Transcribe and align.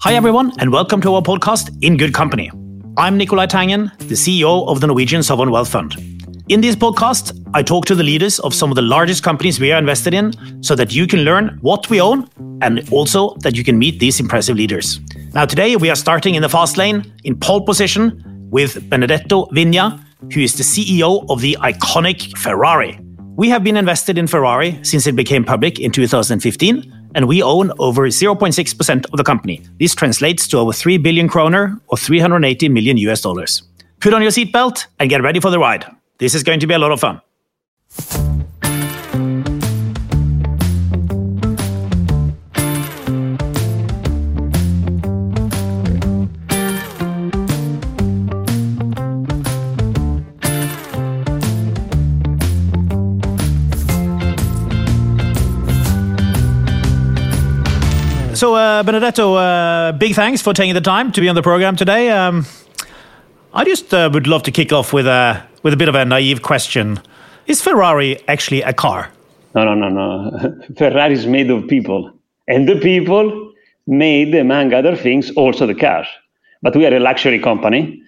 Hi, 0.00 0.14
everyone, 0.14 0.52
and 0.58 0.72
welcome 0.72 1.00
to 1.02 1.14
our 1.14 1.22
podcast, 1.22 1.70
In 1.82 1.96
Good 1.96 2.12
Company. 2.12 2.50
I'm 2.96 3.16
Nicolai 3.16 3.46
Tangen, 3.46 3.96
the 3.98 4.14
CEO 4.14 4.66
of 4.66 4.80
the 4.80 4.86
Norwegian 4.86 5.22
Sovereign 5.22 5.50
Wealth 5.50 5.68
Fund. 5.68 5.94
In 6.48 6.60
this 6.60 6.74
podcast, 6.74 7.38
I 7.54 7.62
talk 7.62 7.84
to 7.84 7.94
the 7.94 8.02
leaders 8.02 8.40
of 8.40 8.52
some 8.54 8.70
of 8.70 8.76
the 8.76 8.82
largest 8.82 9.22
companies 9.22 9.60
we 9.60 9.70
are 9.70 9.78
invested 9.78 10.14
in 10.14 10.32
so 10.62 10.74
that 10.74 10.92
you 10.92 11.06
can 11.06 11.20
learn 11.20 11.58
what 11.60 11.88
we 11.88 12.00
own 12.00 12.28
and 12.62 12.82
also 12.90 13.36
that 13.42 13.56
you 13.56 13.62
can 13.62 13.78
meet 13.78 14.00
these 14.00 14.18
impressive 14.18 14.56
leaders. 14.56 14.98
Now, 15.34 15.44
today 15.44 15.76
we 15.76 15.90
are 15.90 15.96
starting 15.96 16.34
in 16.34 16.42
the 16.42 16.48
fast 16.48 16.76
lane 16.76 17.12
in 17.22 17.38
pole 17.38 17.60
position 17.64 18.48
with 18.50 18.88
Benedetto 18.90 19.46
Vigna, 19.46 20.02
who 20.32 20.40
is 20.40 20.56
the 20.56 20.64
CEO 20.64 21.24
of 21.30 21.40
the 21.40 21.56
iconic 21.60 22.36
Ferrari. 22.36 22.98
We 23.36 23.48
have 23.50 23.62
been 23.62 23.76
invested 23.76 24.18
in 24.18 24.26
Ferrari 24.26 24.78
since 24.82 25.06
it 25.06 25.14
became 25.14 25.44
public 25.44 25.78
in 25.78 25.92
2015 25.92 26.99
and 27.14 27.26
we 27.26 27.42
own 27.42 27.72
over 27.78 28.08
0.6% 28.08 29.06
of 29.12 29.16
the 29.16 29.24
company. 29.24 29.62
This 29.78 29.94
translates 29.94 30.46
to 30.48 30.58
over 30.58 30.72
3 30.72 30.98
billion 30.98 31.28
kroner 31.28 31.80
or 31.88 31.96
380 31.96 32.68
million 32.68 32.96
US 32.98 33.20
dollars. 33.20 33.62
Put 34.00 34.14
on 34.14 34.22
your 34.22 34.30
seatbelt 34.30 34.86
and 34.98 35.10
get 35.10 35.22
ready 35.22 35.40
for 35.40 35.50
the 35.50 35.58
ride. 35.58 35.84
This 36.18 36.34
is 36.34 36.42
going 36.42 36.60
to 36.60 36.66
be 36.66 36.74
a 36.74 36.78
lot 36.78 36.92
of 36.92 37.00
fun. 37.00 37.20
So, 58.40 58.54
uh, 58.54 58.82
Benedetto, 58.82 59.34
uh, 59.34 59.92
big 59.92 60.14
thanks 60.14 60.40
for 60.40 60.54
taking 60.54 60.72
the 60.72 60.80
time 60.80 61.12
to 61.12 61.20
be 61.20 61.28
on 61.28 61.34
the 61.34 61.42
program 61.42 61.76
today. 61.76 62.08
Um, 62.08 62.46
I 63.52 63.64
just 63.66 63.92
uh, 63.92 64.08
would 64.14 64.26
love 64.26 64.44
to 64.44 64.50
kick 64.50 64.72
off 64.72 64.94
with 64.94 65.06
a 65.06 65.46
with 65.62 65.74
a 65.74 65.76
bit 65.76 65.90
of 65.90 65.94
a 65.94 66.06
naive 66.06 66.40
question: 66.40 67.00
Is 67.46 67.60
Ferrari 67.60 68.18
actually 68.28 68.62
a 68.62 68.72
car? 68.72 69.10
No, 69.54 69.64
no, 69.64 69.74
no, 69.74 69.90
no. 69.90 70.54
Ferrari 70.78 71.12
is 71.12 71.26
made 71.26 71.50
of 71.50 71.68
people, 71.68 72.14
and 72.48 72.66
the 72.66 72.76
people 72.76 73.52
made, 73.86 74.34
among 74.34 74.72
other 74.72 74.96
things, 74.96 75.30
also 75.32 75.66
the 75.66 75.74
car. 75.74 76.06
But 76.62 76.74
we 76.74 76.86
are 76.86 76.96
a 76.96 76.98
luxury 77.00 77.40
company, 77.40 78.02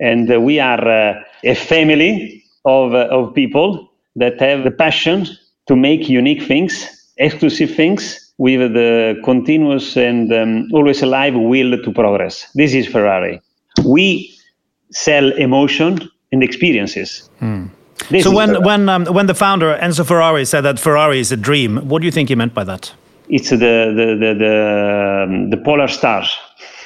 and 0.00 0.32
uh, 0.32 0.40
we 0.40 0.60
are 0.60 0.88
uh, 0.88 1.22
a 1.44 1.54
family 1.54 2.42
of 2.64 2.94
uh, 2.94 3.08
of 3.10 3.34
people 3.34 3.92
that 4.16 4.40
have 4.40 4.64
the 4.64 4.70
passion 4.70 5.26
to 5.66 5.76
make 5.76 6.08
unique 6.08 6.44
things, 6.44 6.88
exclusive 7.18 7.74
things 7.74 8.27
with 8.38 8.72
the 8.72 9.20
continuous 9.24 9.96
and 9.96 10.32
um, 10.32 10.68
always 10.72 11.02
alive 11.02 11.34
will 11.34 11.76
to 11.82 11.92
progress. 11.92 12.46
This 12.54 12.72
is 12.72 12.86
Ferrari. 12.86 13.42
We 13.84 14.34
sell 14.90 15.32
emotion 15.32 16.08
and 16.32 16.42
experiences. 16.42 17.28
Hmm. 17.40 17.66
So 18.22 18.30
when 18.30 18.62
when 18.62 18.88
um, 18.88 19.04
when 19.06 19.26
the 19.26 19.34
founder 19.34 19.76
Enzo 19.82 20.06
Ferrari 20.06 20.44
said 20.44 20.62
that 20.62 20.78
Ferrari 20.78 21.18
is 21.18 21.32
a 21.32 21.36
dream, 21.36 21.88
what 21.88 22.00
do 22.00 22.06
you 22.06 22.12
think 22.12 22.28
he 22.28 22.34
meant 22.36 22.54
by 22.54 22.64
that? 22.64 22.92
It's 23.28 23.50
the 23.50 23.56
the 23.56 24.16
the 24.18 24.34
the, 24.34 25.24
um, 25.24 25.50
the 25.50 25.56
polar 25.58 25.88
stars. 25.88 26.34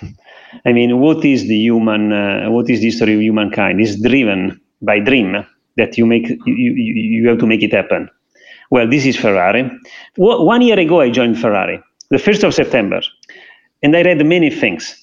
I 0.67 0.73
mean, 0.73 0.99
what 0.99 1.25
is 1.25 1.47
the 1.47 1.57
human? 1.57 2.13
Uh, 2.13 2.51
what 2.51 2.69
is 2.71 2.81
the 2.81 2.87
history 2.87 3.15
of 3.15 3.21
humankind? 3.21 3.81
Is 3.81 4.01
driven 4.01 4.61
by 4.81 4.99
dream 4.99 5.47
that 5.77 5.97
you 5.97 6.07
make 6.07 6.29
you, 6.29 6.41
you, 6.47 6.73
you 7.23 7.29
have 7.29 7.39
to 7.39 7.47
make 7.47 7.63
it 7.63 7.73
happen. 7.73 8.11
Well, 8.73 8.89
this 8.89 9.05
is 9.05 9.17
Ferrari. 9.19 9.71
One 10.17 10.63
year 10.63 10.81
ago, 10.81 11.03
I 11.03 11.11
joined 11.11 11.39
Ferrari, 11.39 11.79
the 12.09 12.17
1st 12.17 12.43
of 12.45 12.55
September, 12.55 13.03
and 13.83 13.95
I 13.95 14.01
read 14.01 14.25
many 14.25 14.49
things 14.49 14.97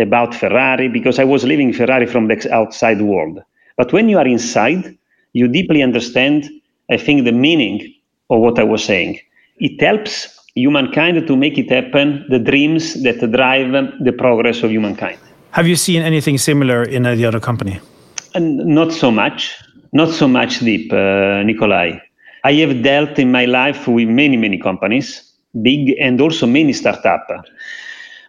about 0.00 0.34
Ferrari 0.34 0.88
because 0.88 1.20
I 1.20 1.24
was 1.24 1.44
living 1.44 1.72
Ferrari 1.72 2.06
from 2.06 2.26
the 2.26 2.52
outside 2.52 3.00
world. 3.00 3.38
But 3.76 3.92
when 3.92 4.08
you 4.08 4.18
are 4.18 4.26
inside, 4.26 4.98
you 5.32 5.46
deeply 5.46 5.80
understand, 5.80 6.50
I 6.90 6.96
think, 6.96 7.24
the 7.24 7.30
meaning 7.30 7.94
of 8.30 8.40
what 8.40 8.58
I 8.58 8.64
was 8.64 8.82
saying. 8.82 9.20
It 9.58 9.80
helps 9.80 10.36
humankind 10.56 11.24
to 11.24 11.36
make 11.36 11.56
it 11.56 11.70
happen, 11.70 12.26
the 12.30 12.40
dreams 12.40 13.00
that 13.04 13.20
drive 13.30 13.70
the 14.02 14.12
progress 14.12 14.64
of 14.64 14.72
humankind. 14.72 15.20
Have 15.52 15.68
you 15.68 15.76
seen 15.76 16.02
anything 16.02 16.36
similar 16.36 16.82
in 16.82 17.04
the 17.04 17.24
other 17.24 17.38
company? 17.38 17.78
And 18.34 18.56
not 18.66 18.90
so 18.90 19.12
much, 19.12 19.54
not 19.92 20.10
so 20.10 20.26
much 20.26 20.58
deep, 20.58 20.92
uh, 20.92 21.44
Nicolai. 21.44 22.00
I 22.44 22.52
have 22.54 22.82
dealt 22.82 23.18
in 23.18 23.32
my 23.32 23.46
life 23.46 23.88
with 23.88 24.08
many, 24.08 24.36
many 24.36 24.58
companies, 24.58 25.32
big 25.62 25.96
and 25.98 26.20
also 26.20 26.46
many 26.46 26.74
startups. 26.74 27.50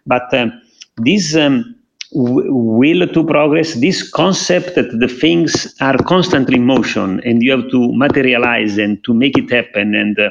But 0.06 0.32
um, 0.32 0.52
this 0.96 1.36
um, 1.36 1.76
w- 2.12 2.54
will 2.54 3.06
to 3.06 3.24
progress, 3.24 3.74
this 3.74 4.08
concept 4.08 4.74
that 4.76 4.90
the 4.98 5.08
things 5.08 5.74
are 5.82 5.98
constantly 5.98 6.56
in 6.56 6.64
motion 6.64 7.20
and 7.24 7.42
you 7.42 7.50
have 7.50 7.70
to 7.70 7.92
materialize 7.92 8.78
and 8.78 9.04
to 9.04 9.12
make 9.12 9.36
it 9.36 9.50
happen 9.50 9.94
and 9.94 10.18
uh, 10.18 10.30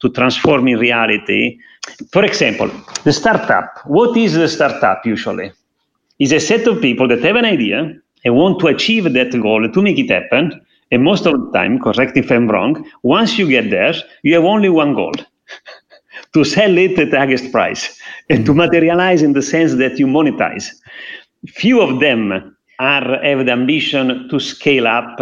to 0.00 0.08
transform 0.10 0.68
in 0.68 0.78
reality. 0.78 1.58
For 2.12 2.24
example, 2.24 2.70
the 3.02 3.12
startup. 3.12 3.80
What 3.86 4.16
is 4.16 4.34
the 4.34 4.48
startup 4.48 5.04
usually? 5.04 5.50
Is 6.18 6.32
a 6.32 6.40
set 6.40 6.66
of 6.68 6.80
people 6.80 7.08
that 7.08 7.22
have 7.24 7.36
an 7.36 7.44
idea 7.44 7.92
and 8.24 8.36
want 8.36 8.60
to 8.60 8.68
achieve 8.68 9.12
that 9.12 9.32
goal 9.42 9.68
to 9.68 9.82
make 9.82 9.98
it 9.98 10.10
happen 10.10 10.60
and 10.90 11.02
most 11.02 11.26
of 11.26 11.32
the 11.32 11.50
time, 11.52 11.80
correct 11.80 12.16
if 12.16 12.30
I'm 12.30 12.48
wrong, 12.48 12.88
once 13.02 13.38
you 13.38 13.48
get 13.48 13.70
there, 13.70 13.94
you 14.22 14.34
have 14.34 14.44
only 14.44 14.68
one 14.68 14.94
goal 14.94 15.12
to 16.34 16.44
sell 16.44 16.76
it 16.78 16.98
at 16.98 17.10
the 17.10 17.18
highest 17.18 17.50
price 17.50 17.98
and 18.30 18.44
to 18.46 18.52
mm. 18.52 18.56
materialize 18.56 19.22
in 19.22 19.32
the 19.32 19.42
sense 19.42 19.74
that 19.76 19.98
you 19.98 20.06
monetize. 20.06 20.70
Few 21.48 21.80
of 21.80 22.00
them 22.00 22.56
are 22.78 23.24
have 23.24 23.46
the 23.46 23.52
ambition 23.52 24.28
to 24.28 24.38
scale 24.38 24.86
up, 24.86 25.18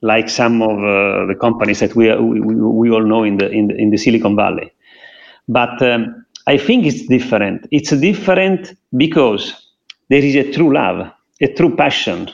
like 0.00 0.28
some 0.28 0.62
of 0.62 0.78
uh, 0.78 1.26
the 1.26 1.36
companies 1.40 1.80
that 1.80 1.94
we, 1.94 2.12
we, 2.16 2.54
we 2.56 2.90
all 2.90 3.04
know 3.04 3.22
in 3.22 3.36
the, 3.36 3.50
in 3.50 3.68
the, 3.68 3.76
in 3.76 3.90
the 3.90 3.96
Silicon 3.96 4.34
Valley. 4.34 4.72
But 5.48 5.80
um, 5.82 6.24
I 6.46 6.56
think 6.56 6.86
it's 6.86 7.06
different. 7.06 7.66
It's 7.70 7.90
different 7.90 8.74
because 8.96 9.54
there 10.08 10.24
is 10.24 10.34
a 10.34 10.50
true 10.50 10.74
love, 10.74 11.12
a 11.40 11.52
true 11.54 11.76
passion 11.76 12.30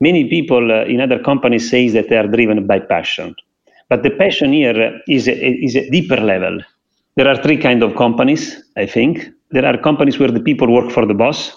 Many 0.00 0.28
people 0.28 0.72
uh, 0.72 0.84
in 0.84 1.00
other 1.00 1.18
companies 1.18 1.68
say 1.70 1.88
that 1.90 2.08
they 2.08 2.16
are 2.16 2.26
driven 2.26 2.66
by 2.66 2.78
passion, 2.80 3.34
but 3.88 4.02
the 4.02 4.10
passion 4.10 4.52
here 4.52 5.00
is 5.08 5.28
a, 5.28 5.64
is 5.64 5.76
a 5.76 5.90
deeper 5.90 6.16
level. 6.16 6.60
There 7.16 7.28
are 7.28 7.42
three 7.42 7.58
kind 7.58 7.82
of 7.82 7.96
companies, 7.96 8.62
I 8.76 8.86
think. 8.86 9.28
There 9.50 9.66
are 9.66 9.76
companies 9.76 10.18
where 10.18 10.30
the 10.30 10.40
people 10.40 10.72
work 10.72 10.90
for 10.90 11.04
the 11.04 11.12
boss. 11.12 11.56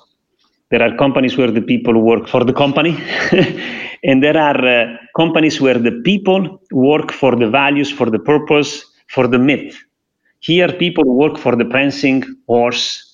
There 0.72 0.82
are 0.82 0.98
companies 0.98 1.38
where 1.38 1.52
the 1.52 1.62
people 1.62 2.02
work 2.02 2.28
for 2.28 2.44
the 2.44 2.52
company. 2.52 2.98
and 4.04 4.22
there 4.22 4.38
are 4.38 4.68
uh, 4.68 4.98
companies 5.16 5.62
where 5.62 5.78
the 5.78 6.02
people 6.04 6.60
work 6.72 7.12
for 7.12 7.36
the 7.36 7.50
values, 7.50 7.92
for 7.92 8.10
the 8.10 8.20
purpose, 8.20 8.84
for 9.08 9.28
the 9.28 9.40
myth. 9.40 9.78
Here, 10.40 10.74
people 10.74 11.06
work 11.06 11.38
for 11.38 11.56
the 11.56 11.66
prancing 11.66 12.24
horse, 12.48 13.13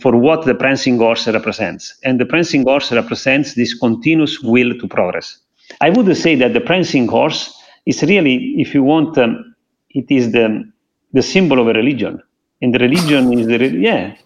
for 0.00 0.16
what 0.16 0.44
the 0.44 0.54
prancing 0.54 0.98
horse 0.98 1.26
represents. 1.26 1.94
And 2.04 2.20
the 2.20 2.26
prancing 2.26 2.62
horse 2.62 2.92
represents 2.92 3.54
this 3.54 3.74
continuous 3.74 4.40
will 4.40 4.72
to 4.78 4.86
progress. 4.86 5.38
I 5.80 5.90
would 5.90 6.16
say 6.16 6.34
that 6.36 6.52
the 6.52 6.60
prancing 6.60 7.08
horse 7.08 7.52
is 7.86 8.02
really, 8.02 8.54
if 8.58 8.74
you 8.74 8.82
want, 8.82 9.18
um, 9.18 9.54
it 9.90 10.06
is 10.08 10.32
the, 10.32 10.70
the 11.12 11.22
symbol 11.22 11.58
of 11.60 11.68
a 11.68 11.72
religion. 11.72 12.22
And 12.62 12.74
the 12.74 12.78
religion 12.78 13.32
is 13.32 13.46
the, 13.46 13.58
re- 13.58 13.78
yeah. 13.78 14.16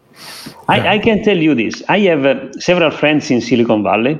I, 0.69 0.97
I, 0.97 0.99
can 0.99 1.23
tell 1.23 1.37
you 1.37 1.55
this. 1.55 1.83
I 1.89 2.01
have 2.01 2.25
uh, 2.25 2.53
several 2.59 2.91
friends 2.91 3.31
in 3.31 3.41
Silicon 3.41 3.83
Valley. 3.83 4.19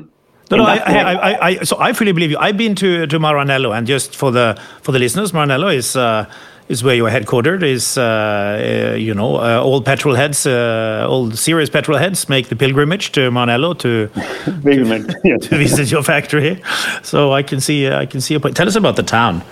No, 0.51 0.57
no, 0.57 0.65
I, 0.65 0.77
I, 0.77 1.47
I, 1.49 1.55
so 1.63 1.77
I 1.79 1.93
fully 1.93 2.13
believe 2.13 2.31
you. 2.31 2.39
I've 2.39 2.57
been 2.57 2.75
to, 2.77 3.07
to 3.07 3.19
Maranello, 3.19 3.77
and 3.77 3.87
just 3.87 4.17
for 4.17 4.31
the 4.31 4.59
for 4.81 4.93
the 4.93 4.99
listeners, 4.99 5.33
Maranello 5.33 5.75
is 5.75 5.95
uh, 5.95 6.25
is 6.69 6.85
where 6.85 6.95
you're 6.95 7.11
headquartered. 7.11 7.63
Is 7.63 7.99
uh, 7.99 8.03
uh, 8.03 8.97
you 8.97 9.15
know 9.15 9.37
uh, 9.37 9.61
all 9.63 9.83
petrol 9.83 10.15
heads, 10.15 10.47
uh, 10.47 11.07
all 11.09 11.31
serious 11.33 11.71
petrol 11.71 11.99
heads 11.99 12.29
make 12.29 12.49
the 12.49 12.57
pilgrimage 12.57 13.13
to 13.13 13.31
Maranello 13.31 13.75
to 13.79 14.09
to, 14.63 15.39
to, 15.39 15.57
visit 15.57 15.91
your 15.91 16.03
factory. 16.03 16.61
So 17.03 17.33
I 17.33 17.43
can 17.43 17.61
see 17.61 17.89
I 17.89 18.07
can 18.07 18.21
see 18.21 18.35
a 18.35 18.41
point. 18.41 18.57
Tell 18.57 18.69
us 18.69 18.77
about 18.77 18.97
the 18.97 19.03
town 19.03 19.43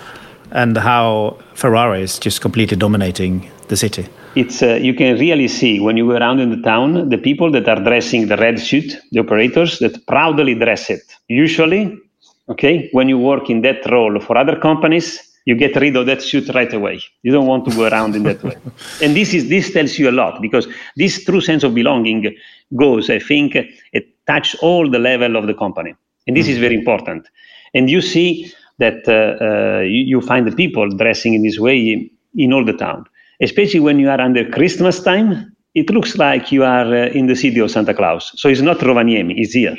and 0.52 0.76
how 0.76 1.38
Ferrari 1.54 2.02
is 2.02 2.18
just 2.18 2.40
completely 2.40 2.76
dominating 2.76 3.50
the 3.68 3.76
city. 3.76 4.06
It's 4.36 4.62
uh, 4.62 4.74
you 4.74 4.94
can 4.94 5.18
really 5.18 5.48
see 5.48 5.80
when 5.80 5.96
you 5.96 6.06
go 6.06 6.16
around 6.16 6.40
in 6.40 6.50
the 6.50 6.62
town 6.62 7.08
the 7.08 7.18
people 7.18 7.50
that 7.52 7.68
are 7.68 7.82
dressing 7.82 8.28
the 8.28 8.36
red 8.36 8.60
suit, 8.60 9.00
the 9.10 9.20
operators 9.20 9.78
that 9.78 10.06
proudly 10.06 10.54
dress 10.54 10.90
it. 10.90 11.02
Usually, 11.28 11.98
okay, 12.50 12.88
when 12.92 13.08
you 13.08 13.18
work 13.18 13.48
in 13.48 13.62
that 13.62 13.90
role 13.90 14.20
for 14.20 14.36
other 14.36 14.56
companies 14.56 15.25
you 15.46 15.54
get 15.54 15.74
rid 15.76 15.96
of 15.96 16.04
that 16.06 16.20
suit 16.20 16.52
right 16.54 16.72
away. 16.74 17.00
You 17.22 17.32
don't 17.32 17.46
want 17.46 17.64
to 17.66 17.74
go 17.74 17.88
around 17.88 18.14
in 18.14 18.24
that 18.24 18.42
way. 18.42 18.56
And 19.02 19.16
this 19.16 19.32
is 19.32 19.48
this 19.48 19.72
tells 19.72 19.98
you 19.98 20.10
a 20.10 20.16
lot 20.22 20.42
because 20.42 20.66
this 20.96 21.24
true 21.24 21.40
sense 21.40 21.62
of 21.64 21.74
belonging 21.74 22.36
goes, 22.74 23.08
I 23.08 23.20
think, 23.20 23.54
it 23.54 24.04
touch 24.26 24.56
all 24.60 24.90
the 24.90 24.98
level 24.98 25.36
of 25.36 25.46
the 25.46 25.54
company, 25.54 25.94
and 26.26 26.36
this 26.36 26.46
mm. 26.46 26.50
is 26.50 26.58
very 26.58 26.74
important. 26.74 27.28
And 27.74 27.88
you 27.88 28.00
see 28.00 28.52
that 28.78 29.08
uh, 29.08 29.44
uh, 29.44 29.80
you, 29.80 30.02
you, 30.12 30.20
find 30.20 30.46
the 30.46 30.54
people 30.54 30.88
dressing 30.96 31.34
in 31.34 31.42
this 31.42 31.58
way 31.58 32.10
in 32.36 32.52
all 32.52 32.64
the 32.64 32.72
town, 32.72 33.06
especially 33.40 33.80
when 33.80 33.98
you 33.98 34.10
are 34.10 34.20
under 34.20 34.44
Christmas 34.50 35.00
time. 35.02 35.56
it 35.76 35.90
looks 35.90 36.16
like 36.16 36.50
you 36.50 36.64
are 36.64 36.86
uh, 36.86 37.18
in 37.18 37.26
the 37.26 37.36
city 37.36 37.60
of 37.60 37.70
Santa 37.70 37.92
Claus. 37.92 38.32
So 38.36 38.48
it's 38.48 38.62
not 38.62 38.78
Rovaniemi, 38.78 39.34
it's 39.36 39.52
here. 39.52 39.76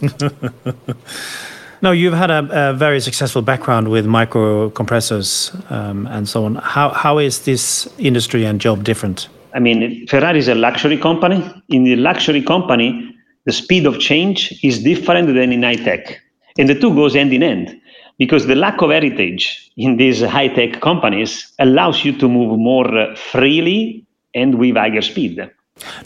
now, 1.82 1.90
you've 1.90 2.14
had 2.14 2.30
a, 2.30 2.70
a, 2.70 2.72
very 2.72 3.00
successful 3.00 3.42
background 3.42 3.88
with 3.88 4.06
microprocessors 4.06 5.70
um, 5.70 6.06
and 6.06 6.28
so 6.28 6.44
on. 6.44 6.54
How, 6.54 6.90
how 6.90 7.18
is 7.18 7.44
this 7.44 7.88
industry 7.98 8.44
and 8.44 8.60
job 8.60 8.84
different? 8.84 9.28
I 9.52 9.58
mean, 9.58 10.06
Ferrari 10.06 10.38
is 10.38 10.46
a 10.46 10.54
luxury 10.54 10.96
company. 10.96 11.44
In 11.70 11.82
the 11.82 11.96
luxury 11.96 12.40
company, 12.40 13.12
the 13.46 13.52
speed 13.52 13.84
of 13.86 13.98
change 13.98 14.58
is 14.62 14.84
different 14.84 15.26
than 15.26 15.52
in 15.52 15.64
high 15.64 15.74
tech. 15.74 16.20
And 16.56 16.68
the 16.68 16.78
two 16.78 16.94
goes 16.94 17.16
end 17.16 17.32
in 17.32 17.42
end 17.42 17.80
because 18.16 18.46
the 18.46 18.54
lack 18.54 18.80
of 18.80 18.90
heritage 18.90 19.72
in 19.76 19.96
these 19.96 20.22
high 20.22 20.48
tech 20.48 20.80
companies 20.80 21.52
allows 21.58 22.04
you 22.04 22.16
to 22.18 22.28
move 22.28 22.56
more 22.58 23.16
freely 23.16 24.06
and 24.34 24.54
with 24.54 24.76
higher 24.76 25.02
speed. 25.02 25.50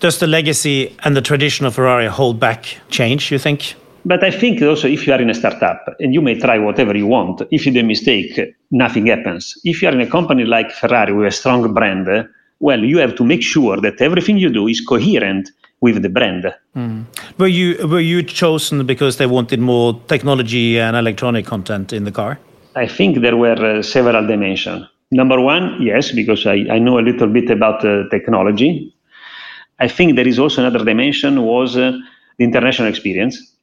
Does 0.00 0.20
the 0.20 0.26
legacy 0.26 0.96
and 1.00 1.14
the 1.14 1.20
tradition 1.20 1.66
of 1.66 1.74
Ferrari 1.74 2.06
hold 2.06 2.40
back 2.40 2.78
change, 2.88 3.30
you 3.30 3.38
think? 3.38 3.74
But 4.06 4.22
I 4.22 4.30
think 4.30 4.62
also 4.62 4.86
if 4.86 5.04
you 5.04 5.12
are 5.12 5.20
in 5.20 5.30
a 5.30 5.34
startup 5.34 5.96
and 5.98 6.14
you 6.14 6.22
may 6.22 6.38
try 6.38 6.58
whatever 6.58 6.96
you 6.96 7.08
want, 7.08 7.42
if 7.50 7.66
you 7.66 7.72
do 7.72 7.80
a 7.80 7.82
mistake, 7.82 8.40
nothing 8.70 9.06
happens. 9.06 9.58
If 9.64 9.82
you 9.82 9.88
are 9.88 9.94
in 9.94 10.00
a 10.00 10.06
company 10.06 10.44
like 10.44 10.70
Ferrari 10.70 11.12
with 11.12 11.26
a 11.26 11.32
strong 11.32 11.74
brand, 11.74 12.06
well, 12.60 12.84
you 12.84 12.98
have 12.98 13.16
to 13.16 13.24
make 13.24 13.42
sure 13.42 13.80
that 13.80 14.00
everything 14.00 14.38
you 14.38 14.48
do 14.48 14.68
is 14.68 14.80
coherent 14.80 15.50
with 15.80 16.02
the 16.02 16.08
brand. 16.08 16.54
Mm. 16.76 17.04
Were 17.36 17.48
you 17.48 17.84
were 17.88 18.00
you 18.00 18.22
chosen 18.22 18.86
because 18.86 19.16
they 19.16 19.26
wanted 19.26 19.58
more 19.58 20.00
technology 20.06 20.78
and 20.78 20.96
electronic 20.96 21.44
content 21.44 21.92
in 21.92 22.04
the 22.04 22.12
car? 22.12 22.38
I 22.76 22.86
think 22.86 23.22
there 23.22 23.36
were 23.36 23.78
uh, 23.78 23.82
several 23.82 24.24
dimensions. 24.24 24.86
Number 25.10 25.40
one, 25.40 25.82
yes, 25.82 26.12
because 26.12 26.46
I, 26.46 26.66
I 26.70 26.78
know 26.78 26.98
a 27.00 27.04
little 27.10 27.28
bit 27.28 27.50
about 27.50 27.84
uh, 27.84 28.08
technology. 28.10 28.94
I 29.80 29.88
think 29.88 30.14
there 30.14 30.28
is 30.28 30.38
also 30.38 30.60
another 30.62 30.84
dimension 30.84 31.42
was 31.42 31.76
uh, 31.76 31.92
the 32.38 32.44
international 32.44 32.88
experience. 32.88 33.55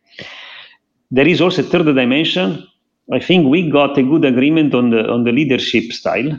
There 1.13 1.27
is 1.27 1.42
also 1.42 1.62
a 1.62 1.65
third 1.65 1.86
dimension. 1.86 2.68
I 3.12 3.19
think 3.19 3.48
we 3.48 3.69
got 3.69 3.95
a 4.00 4.04
good 4.04 4.25
agreement 4.25 4.74
on 4.74 4.89
the 4.89 5.07
on 5.07 5.24
the 5.24 5.31
leadership 5.31 5.92
style. 5.94 6.31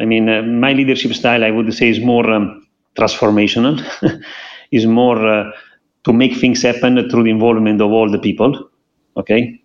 I 0.00 0.06
mean, 0.06 0.30
uh, 0.30 0.40
my 0.42 0.72
leadership 0.72 1.12
style, 1.12 1.44
I 1.44 1.50
would 1.50 1.72
say, 1.74 1.90
is 1.90 2.00
more 2.00 2.28
um, 2.30 2.66
transformational, 2.98 3.74
is 4.70 4.86
more 4.86 5.20
uh, 5.28 5.50
to 6.04 6.12
make 6.14 6.36
things 6.38 6.62
happen 6.62 7.08
through 7.10 7.24
the 7.24 7.30
involvement 7.30 7.82
of 7.82 7.92
all 7.92 8.10
the 8.10 8.18
people. 8.18 8.70
Okay, 9.18 9.60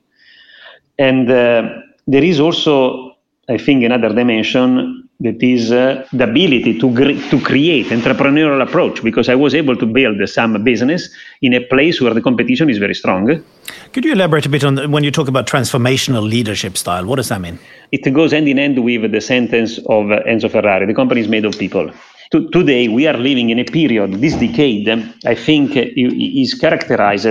and 0.97 1.31
uh, 1.31 1.63
there 2.05 2.23
is 2.23 2.41
also, 2.41 3.15
I 3.47 3.57
think, 3.57 3.85
another 3.85 4.13
dimension 4.13 5.08
that 5.21 5.43
is 5.43 5.71
uh, 5.71 6.05
the 6.13 6.23
ability 6.23 6.79
to, 6.79 6.93
gr- 6.93 7.29
to 7.29 7.41
create 7.41 7.87
entrepreneurial 7.87 8.61
approach 8.61 9.03
because 9.03 9.27
I 9.27 9.35
was 9.35 9.53
able 9.53 9.75
to 9.75 9.85
build 9.85 10.27
some 10.29 10.63
business 10.63 11.09
in 11.41 11.53
a 11.53 11.59
place 11.59 11.99
where 11.99 12.13
the 12.13 12.21
competition 12.21 12.69
is 12.69 12.77
very 12.77 12.95
strong. 12.95 13.43
Could 13.91 14.05
you 14.05 14.13
elaborate 14.13 14.45
a 14.45 14.49
bit 14.49 14.63
on 14.63 14.75
the, 14.75 14.87
when 14.87 15.03
you 15.03 15.11
talk 15.11 15.27
about 15.27 15.45
transformational 15.45 16.27
leadership 16.27 16.77
style? 16.77 17.05
What 17.05 17.17
does 17.17 17.29
that 17.29 17.41
mean? 17.41 17.59
It 17.91 18.11
goes 18.13 18.31
hand 18.31 18.47
in 18.47 18.57
hand 18.57 18.81
with 18.83 19.11
the 19.11 19.21
sentence 19.21 19.77
of 19.79 20.05
Enzo 20.25 20.49
Ferrari. 20.49 20.85
The 20.85 20.93
company 20.93 21.21
is 21.21 21.27
made 21.27 21.45
of 21.45 21.57
people. 21.57 21.91
today, 22.31 22.87
we 22.87 23.07
are 23.07 23.17
living 23.17 23.49
in 23.49 23.59
a 23.59 23.65
period, 23.65 24.13
this 24.21 24.35
decade, 24.35 24.87
I 25.25 25.35
think, 25.35 25.75
uh, 25.75 25.83
is 25.95 26.53
characterized 26.53 27.25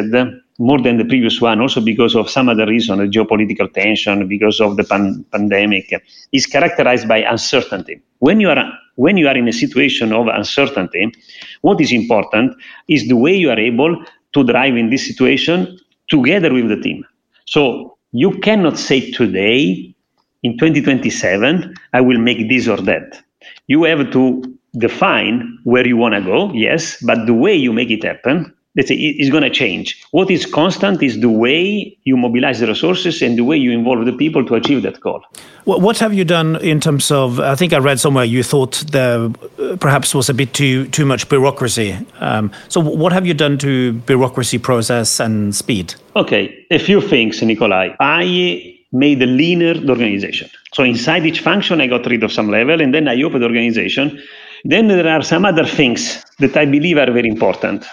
more 0.58 0.80
than 0.82 0.96
the 0.98 1.04
previous 1.04 1.40
one, 1.40 1.60
also 1.60 1.80
because 1.80 2.16
of 2.16 2.28
some 2.28 2.48
other 2.48 2.66
reason, 2.66 2.98
the 2.98 3.04
geopolitical 3.04 3.72
tension, 3.72 4.26
because 4.26 4.60
of 4.60 4.76
the 4.76 4.84
pan- 4.84 5.24
pandemic, 5.30 5.92
uh, 5.92 5.98
is 6.32 6.46
characterized 6.46 7.06
by 7.06 7.18
uncertainty. 7.18 8.00
When 8.18 8.40
you 8.40 8.50
are 8.50 8.72
when 8.96 9.16
you 9.16 9.28
are 9.28 9.36
in 9.36 9.46
a 9.46 9.52
situation 9.52 10.12
of 10.12 10.26
uncertainty, 10.26 11.12
what 11.60 11.80
is 11.80 11.92
important 11.92 12.56
is 12.88 13.06
the 13.06 13.16
way 13.16 13.36
you 13.36 13.48
are 13.48 13.58
able 13.58 13.96
to 14.32 14.44
drive 14.44 14.76
in 14.76 14.90
this 14.90 15.06
situation 15.06 15.78
together 16.08 16.52
with 16.52 16.68
the 16.68 16.80
team. 16.80 17.04
So 17.46 17.96
you 18.10 18.32
cannot 18.40 18.76
say 18.76 19.12
today, 19.12 19.94
in 20.42 20.58
2027, 20.58 21.74
I 21.92 22.00
will 22.00 22.18
make 22.18 22.48
this 22.48 22.66
or 22.66 22.78
that. 22.78 23.22
You 23.68 23.84
have 23.84 24.10
to 24.12 24.42
define 24.78 25.58
where 25.62 25.86
you 25.86 25.96
want 25.96 26.14
to 26.14 26.20
go, 26.20 26.52
yes, 26.52 27.00
but 27.02 27.26
the 27.26 27.34
way 27.34 27.54
you 27.54 27.72
make 27.72 27.90
it 27.90 28.02
happen 28.02 28.52
let's 28.78 28.88
say 28.88 28.94
is 28.94 29.28
going 29.28 29.42
to 29.42 29.50
change. 29.50 30.00
What 30.12 30.30
is 30.30 30.46
constant 30.46 31.02
is 31.02 31.20
the 31.20 31.28
way 31.28 31.98
you 32.04 32.16
mobilize 32.16 32.60
the 32.60 32.68
resources 32.68 33.20
and 33.20 33.36
the 33.36 33.42
way 33.42 33.56
you 33.56 33.72
involve 33.72 34.06
the 34.06 34.12
people 34.12 34.46
to 34.46 34.54
achieve 34.54 34.82
that 34.82 35.00
goal. 35.00 35.20
Well, 35.64 35.80
what 35.80 35.98
have 35.98 36.14
you 36.14 36.24
done 36.24 36.56
in 36.62 36.80
terms 36.80 37.10
of? 37.10 37.40
I 37.40 37.56
think 37.56 37.72
I 37.72 37.78
read 37.78 37.98
somewhere 37.98 38.24
you 38.24 38.44
thought 38.44 38.84
there 38.92 39.18
uh, 39.58 39.76
perhaps 39.80 40.14
was 40.14 40.30
a 40.30 40.34
bit 40.34 40.54
too 40.54 40.86
too 40.88 41.04
much 41.04 41.28
bureaucracy. 41.28 41.98
Um, 42.20 42.52
so, 42.68 42.80
what 42.80 43.12
have 43.12 43.26
you 43.26 43.34
done 43.34 43.58
to 43.58 43.92
bureaucracy 44.06 44.58
process 44.58 45.20
and 45.20 45.54
speed? 45.54 45.94
Okay, 46.14 46.66
a 46.70 46.78
few 46.78 47.00
things, 47.00 47.42
Nicolai. 47.42 47.96
I 47.98 48.76
made 48.92 49.20
a 49.22 49.26
leaner 49.26 49.74
organization. 49.90 50.48
So 50.72 50.82
inside 50.82 51.26
each 51.26 51.40
function, 51.40 51.80
I 51.80 51.88
got 51.88 52.06
rid 52.06 52.22
of 52.22 52.32
some 52.32 52.48
level, 52.48 52.80
and 52.80 52.94
then 52.94 53.08
I 53.08 53.22
opened 53.22 53.42
the 53.42 53.46
organization. 53.46 54.22
Then 54.64 54.88
there 54.88 55.08
are 55.08 55.22
some 55.22 55.44
other 55.44 55.66
things 55.66 56.24
that 56.38 56.56
I 56.56 56.64
believe 56.64 56.96
are 56.96 57.10
very 57.10 57.28
important 57.28 57.84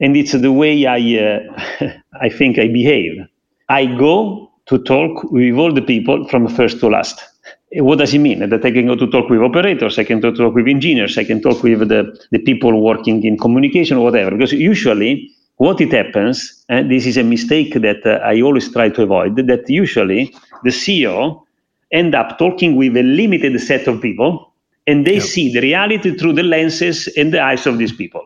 and 0.00 0.16
it's 0.16 0.32
the 0.32 0.52
way 0.52 0.86
I 0.86 1.00
uh, 1.18 1.90
I 2.20 2.28
think 2.28 2.58
I 2.58 2.68
behave. 2.68 3.16
I 3.68 3.86
go 3.86 4.50
to 4.66 4.78
talk 4.78 5.24
with 5.30 5.54
all 5.56 5.72
the 5.72 5.82
people 5.82 6.28
from 6.28 6.48
first 6.48 6.80
to 6.80 6.88
last. 6.88 7.20
What 7.72 7.98
does 7.98 8.14
it 8.14 8.18
mean? 8.18 8.48
That 8.48 8.64
I 8.64 8.70
can 8.70 8.86
go 8.86 8.96
to 8.96 9.06
talk 9.06 9.28
with 9.28 9.40
operators, 9.40 9.98
I 9.98 10.04
can 10.04 10.20
talk 10.20 10.54
with 10.54 10.68
engineers, 10.68 11.18
I 11.18 11.24
can 11.24 11.42
talk 11.42 11.62
with 11.62 11.88
the, 11.88 12.18
the 12.30 12.38
people 12.38 12.82
working 12.82 13.22
in 13.24 13.36
communication 13.36 13.98
or 13.98 14.04
whatever. 14.04 14.30
Because 14.30 14.52
usually 14.52 15.30
what 15.56 15.80
it 15.80 15.92
happens, 15.92 16.64
and 16.68 16.90
this 16.90 17.04
is 17.04 17.18
a 17.18 17.22
mistake 17.22 17.74
that 17.74 18.06
uh, 18.06 18.24
I 18.24 18.40
always 18.40 18.72
try 18.72 18.88
to 18.88 19.02
avoid, 19.02 19.36
that 19.36 19.68
usually 19.68 20.34
the 20.64 20.70
CEO 20.70 21.42
end 21.92 22.14
up 22.14 22.38
talking 22.38 22.76
with 22.76 22.96
a 22.96 23.02
limited 23.02 23.60
set 23.60 23.86
of 23.86 24.00
people 24.00 24.52
and 24.86 25.06
they 25.06 25.14
yep. 25.14 25.22
see 25.22 25.52
the 25.52 25.60
reality 25.60 26.16
through 26.16 26.32
the 26.32 26.42
lenses 26.42 27.08
and 27.16 27.32
the 27.32 27.42
eyes 27.42 27.66
of 27.66 27.78
these 27.78 27.92
people. 27.92 28.24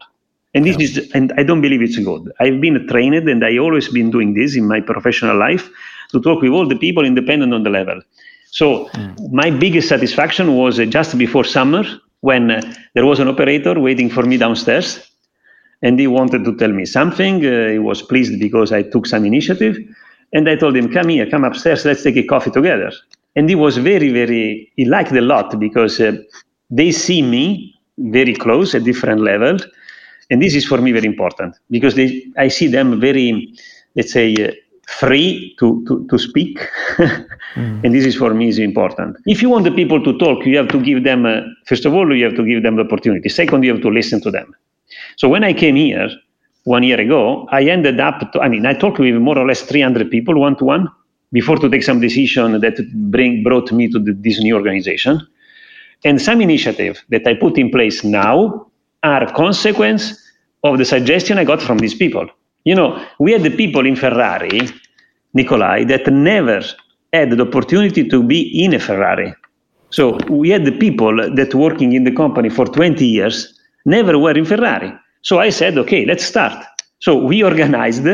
And 0.55 0.67
this 0.67 0.77
yeah. 0.79 1.03
is, 1.03 1.11
and 1.13 1.33
I 1.39 1.43
don't 1.43 1.63
believe 1.63 1.83
it's 1.83 1.99
good. 1.99 2.31
I've 2.41 2.61
been 2.61 2.87
trained, 2.87 3.29
and 3.29 3.45
I 3.45 3.59
always 3.59 3.89
been 3.89 4.11
doing 4.11 4.35
this 4.35 4.55
in 4.57 4.67
my 4.67 4.81
professional 4.81 5.37
life 5.37 5.71
to 6.11 6.21
talk 6.21 6.43
with 6.43 6.53
all 6.53 6.69
the 6.69 6.77
people, 6.77 7.05
independent 7.05 7.55
on 7.55 7.63
the 7.63 7.71
level. 7.71 8.01
So 8.51 8.87
mm. 8.89 9.33
my 9.33 9.51
biggest 9.51 9.89
satisfaction 9.89 10.55
was 10.55 10.79
uh, 10.79 10.85
just 10.85 11.17
before 11.17 11.45
summer 11.45 11.85
when 12.21 12.51
uh, 12.51 12.61
there 12.95 13.07
was 13.07 13.19
an 13.19 13.29
operator 13.29 13.81
waiting 13.81 14.11
for 14.11 14.25
me 14.25 14.37
downstairs, 14.37 15.11
and 15.81 15.99
he 15.99 16.07
wanted 16.07 16.45
to 16.45 16.55
tell 16.57 16.71
me 16.71 16.85
something. 16.85 17.45
Uh, 17.45 17.69
he 17.71 17.79
was 17.79 18.03
pleased 18.03 18.39
because 18.39 18.73
I 18.73 18.83
took 18.83 19.07
some 19.07 19.25
initiative, 19.25 19.79
and 20.35 20.49
I 20.51 20.57
told 20.57 20.77
him, 20.77 20.93
"Come 20.93 21.09
here, 21.09 21.27
come 21.31 21.45
upstairs, 21.45 21.87
let's 21.87 22.03
take 22.03 22.19
a 22.19 22.25
coffee 22.25 22.51
together." 22.51 22.93
And 23.37 23.49
he 23.49 23.55
was 23.55 23.79
very, 23.79 24.13
very. 24.13 24.71
He 24.77 24.85
liked 24.85 25.13
a 25.13 25.23
lot 25.23 25.59
because 25.59 25.99
uh, 25.99 26.13
they 26.69 26.93
see 26.93 27.23
me 27.23 27.75
very 27.97 28.35
close 28.35 28.75
at 28.75 28.85
different 28.85 29.23
levels 29.23 29.67
and 30.31 30.41
this 30.41 30.55
is 30.55 30.65
for 30.65 30.79
me 30.79 30.93
very 30.93 31.07
important 31.07 31.57
because 31.71 31.95
they, 31.95 32.25
I 32.37 32.49
see 32.49 32.69
them 32.69 33.01
very, 33.01 33.53
let's 33.97 34.13
say, 34.13 34.35
uh, 34.35 34.53
free 34.89 35.55
to, 35.59 35.85
to, 35.87 36.07
to 36.09 36.19
speak. 36.19 36.59
mm. 36.99 37.85
And 37.85 37.95
this 37.95 38.05
is 38.05 38.17
for 38.17 38.35
me 38.35 38.49
is 38.49 38.59
important. 38.59 39.17
If 39.27 39.43
you 39.43 39.49
want 39.49 39.65
the 39.65 39.71
people 39.71 40.03
to 40.03 40.19
talk, 40.19 40.45
you 40.45 40.57
have 40.57 40.69
to 40.69 40.81
give 40.81 41.05
them, 41.05 41.27
uh, 41.27 41.41
first 41.67 41.85
of 41.85 41.95
all, 41.95 42.15
you 42.15 42.25
have 42.25 42.37
to 42.37 42.45
give 42.45 42.63
them 42.63 42.77
the 42.77 42.83
opportunity. 42.83 43.29
Second, 43.29 43.63
you 43.63 43.73
have 43.73 43.83
to 43.83 43.89
listen 43.89 44.21
to 44.23 44.31
them. 44.31 44.55
So 45.17 45.29
when 45.29 45.45
I 45.45 45.53
came 45.53 45.77
here 45.77 46.09
one 46.65 46.83
year 46.83 47.01
ago, 47.01 47.49
I 47.51 47.65
ended 47.65 48.01
up, 48.01 48.33
to, 48.33 48.41
I 48.41 48.49
mean, 48.49 48.67
I 48.67 48.75
talked 48.75 48.99
with 48.99 49.15
more 49.17 49.39
or 49.39 49.47
less 49.47 49.63
300 49.63 50.11
people 50.11 50.39
one 50.39 50.57
to 50.57 50.65
one 50.65 50.89
before 51.33 51.57
to 51.57 51.69
take 51.69 51.83
some 51.83 52.01
decision 52.01 52.61
that 52.61 52.77
bring, 53.11 53.43
brought 53.43 53.73
me 53.73 53.91
to 53.91 53.99
the, 53.99 54.13
this 54.13 54.39
new 54.41 54.55
organization. 54.55 55.27
And 56.05 56.21
some 56.21 56.41
initiative 56.41 57.03
that 57.11 57.27
I 57.27 57.35
put 57.35 57.59
in 57.59 57.71
place 57.71 58.05
now 58.05 58.67
are 59.03 59.33
consequence 59.33 60.19
of 60.65 60.79
the 60.79 60.85
suggestion 60.85 61.39
I 61.39 61.45
got 61.45 61.61
from 61.61 61.79
these 61.79 61.95
people. 61.95 62.29
You 62.65 62.75
know, 62.75 63.05
we 63.19 63.33
had 63.33 63.43
the 63.43 63.51
people 63.51 63.87
in 63.87 63.97
Ferrari, 63.97 64.61
Nicolai, 65.35 65.85
that 65.85 66.07
never 66.13 66.63
had 67.13 67.31
the 67.31 67.43
opportunity 67.43 68.09
to 68.09 68.23
be 68.23 68.65
in 68.65 68.75
a 68.75 68.79
Ferrari. 68.79 69.35
So 69.91 70.17
we 70.31 70.51
had 70.51 70.65
the 70.65 70.73
people 70.73 71.15
that 71.35 71.55
working 71.55 71.93
in 71.93 72.05
the 72.05 72.13
company 72.13 72.49
for 72.49 72.67
20 72.67 73.05
years 73.05 73.59
never 73.85 74.19
were 74.19 74.37
in 74.37 74.45
Ferrari. 74.45 74.93
So 75.23 75.39
I 75.39 75.51
said, 75.51 75.77
okay, 75.79 76.07
let's 76.07 76.25
start. 76.25 76.65
So 77.01 77.17
we 77.17 77.43
organized 77.43 78.07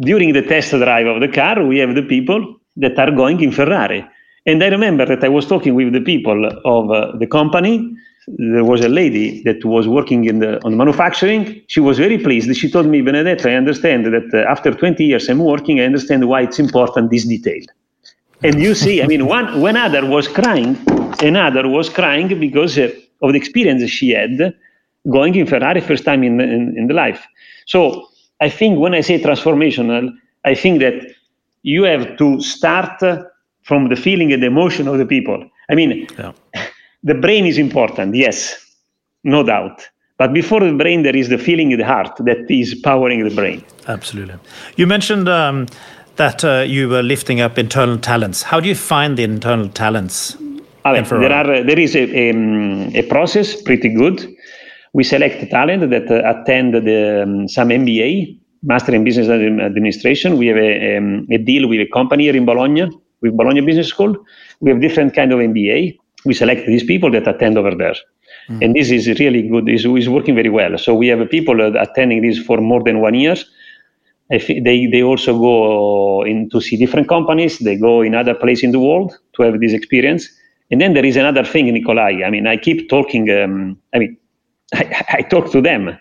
during 0.00 0.32
the 0.32 0.42
test 0.42 0.70
drive 0.70 1.06
of 1.06 1.20
the 1.20 1.28
car, 1.28 1.64
we 1.64 1.78
have 1.78 1.94
the 1.94 2.02
people 2.02 2.56
that 2.76 2.98
are 2.98 3.10
going 3.10 3.40
in 3.40 3.50
Ferrari. 3.50 4.04
And 4.46 4.62
I 4.62 4.68
remember 4.68 5.06
that 5.06 5.24
I 5.24 5.28
was 5.28 5.46
talking 5.46 5.74
with 5.74 5.92
the 5.92 6.00
people 6.00 6.46
of 6.64 6.90
uh, 6.90 7.16
the 7.18 7.26
company 7.26 7.96
there 8.26 8.64
was 8.64 8.80
a 8.80 8.88
lady 8.88 9.42
that 9.42 9.64
was 9.64 9.86
working 9.86 10.24
in 10.24 10.38
the 10.38 10.64
on 10.64 10.76
manufacturing. 10.76 11.62
She 11.66 11.80
was 11.80 11.98
very 11.98 12.18
pleased. 12.18 12.54
She 12.56 12.70
told 12.70 12.86
me, 12.86 13.02
Benedetto, 13.02 13.50
I 13.50 13.54
understand 13.54 14.06
that 14.06 14.30
uh, 14.32 14.50
after 14.50 14.72
20 14.72 15.04
years 15.04 15.28
I'm 15.28 15.40
working. 15.40 15.80
I 15.80 15.84
understand 15.84 16.26
why 16.26 16.42
it's 16.42 16.58
important 16.58 17.10
this 17.10 17.26
detail. 17.26 17.62
And 18.42 18.60
you 18.60 18.74
see, 18.74 19.02
I 19.02 19.06
mean, 19.06 19.26
one 19.38 19.60
one 19.60 19.76
other 19.76 20.06
was 20.06 20.28
crying, 20.28 20.78
another 21.20 21.68
was 21.68 21.88
crying 21.88 22.28
because 22.40 22.78
uh, 22.78 22.90
of 23.22 23.32
the 23.32 23.38
experience 23.38 23.88
she 23.90 24.10
had 24.10 24.54
going 25.10 25.34
in 25.34 25.46
Ferrari 25.46 25.80
first 25.80 26.04
time 26.04 26.22
in, 26.24 26.40
in, 26.40 26.74
in 26.78 26.86
the 26.86 26.94
life. 26.94 27.26
So 27.66 28.08
I 28.40 28.48
think 28.48 28.78
when 28.78 28.94
I 28.94 29.02
say 29.02 29.20
transformational, 29.20 30.10
I 30.44 30.54
think 30.54 30.80
that 30.80 30.94
you 31.62 31.84
have 31.84 32.16
to 32.16 32.40
start 32.40 33.02
from 33.64 33.88
the 33.88 33.96
feeling 33.96 34.32
and 34.32 34.42
the 34.42 34.46
emotion 34.46 34.86
of 34.88 34.98
the 34.98 35.06
people. 35.06 35.42
I 35.68 35.74
mean, 35.74 36.06
yeah. 36.18 36.32
the 37.02 37.14
brain 37.14 37.44
is 37.46 37.58
important, 37.58 38.14
yes, 38.14 38.54
no 39.24 39.42
doubt. 39.42 39.88
But 40.16 40.32
before 40.32 40.60
the 40.60 40.72
brain, 40.72 41.02
there 41.02 41.16
is 41.16 41.28
the 41.28 41.38
feeling 41.38 41.72
in 41.72 41.78
the 41.78 41.84
heart 41.84 42.16
that 42.18 42.48
is 42.48 42.74
powering 42.76 43.28
the 43.28 43.34
brain. 43.34 43.64
Absolutely. 43.88 44.36
You 44.76 44.86
mentioned 44.86 45.28
um, 45.28 45.66
that 46.16 46.44
uh, 46.44 46.64
you 46.66 46.88
were 46.88 47.02
lifting 47.02 47.40
up 47.40 47.58
internal 47.58 47.98
talents. 47.98 48.42
How 48.42 48.60
do 48.60 48.68
you 48.68 48.76
find 48.76 49.16
the 49.16 49.24
internal 49.24 49.68
talents? 49.68 50.36
there 50.84 51.32
are 51.32 51.64
there 51.64 51.78
is 51.78 51.96
a, 51.96 52.02
a, 52.14 52.30
um, 52.30 52.94
a, 52.94 53.02
process 53.02 53.60
pretty 53.62 53.88
good. 53.88 54.28
We 54.92 55.02
select 55.02 55.50
talent 55.50 55.90
that 55.90 56.10
uh, 56.10 56.30
attend 56.30 56.74
the, 56.74 57.22
um, 57.22 57.48
some 57.48 57.70
MBA, 57.70 58.38
Master 58.62 58.94
in 58.94 59.02
Business 59.02 59.28
Administration. 59.28 60.36
We 60.36 60.48
have 60.48 60.58
a, 60.58 60.98
um, 60.98 61.26
a 61.30 61.38
deal 61.38 61.68
with 61.68 61.80
a 61.80 61.86
company 61.86 62.24
here 62.24 62.36
in 62.36 62.44
Bologna, 62.44 62.90
with 63.24 63.36
Bologna 63.36 63.62
Business 63.62 63.88
School. 63.88 64.14
We 64.60 64.70
have 64.70 64.80
different 64.80 65.14
kind 65.14 65.32
of 65.32 65.38
MBA. 65.40 65.98
We 66.24 66.34
select 66.34 66.66
these 66.66 66.84
people 66.84 67.10
that 67.12 67.26
attend 67.26 67.58
over 67.58 67.74
there. 67.74 67.96
Mm. 68.48 68.64
And 68.64 68.76
this 68.76 68.90
is 68.90 69.08
really 69.18 69.48
good. 69.48 69.68
It's, 69.68 69.84
it's 69.84 70.08
working 70.08 70.34
very 70.34 70.50
well. 70.50 70.76
So 70.78 70.94
we 70.94 71.08
have 71.08 71.28
people 71.30 71.60
attending 71.76 72.22
this 72.22 72.38
for 72.38 72.58
more 72.58 72.82
than 72.82 73.00
one 73.00 73.14
year. 73.14 73.36
They, 74.30 74.88
they 74.92 75.02
also 75.02 75.38
go 75.38 76.22
in 76.24 76.48
to 76.50 76.60
see 76.60 76.76
different 76.76 77.08
companies. 77.08 77.58
They 77.58 77.76
go 77.76 78.02
in 78.02 78.14
other 78.14 78.34
places 78.34 78.64
in 78.64 78.72
the 78.72 78.80
world 78.80 79.16
to 79.36 79.42
have 79.42 79.60
this 79.60 79.72
experience. 79.72 80.28
And 80.70 80.80
then 80.80 80.94
there 80.94 81.04
is 81.04 81.16
another 81.16 81.44
thing, 81.44 81.66
Nicolai. 81.72 82.22
I 82.24 82.30
mean, 82.30 82.46
I 82.46 82.56
keep 82.56 82.88
talking. 82.88 83.30
Um, 83.30 83.78
I 83.94 83.98
mean, 83.98 84.16
I, 84.74 85.04
I, 85.18 85.22
talk 85.22 85.50
to 85.52 85.60
them. 85.60 85.98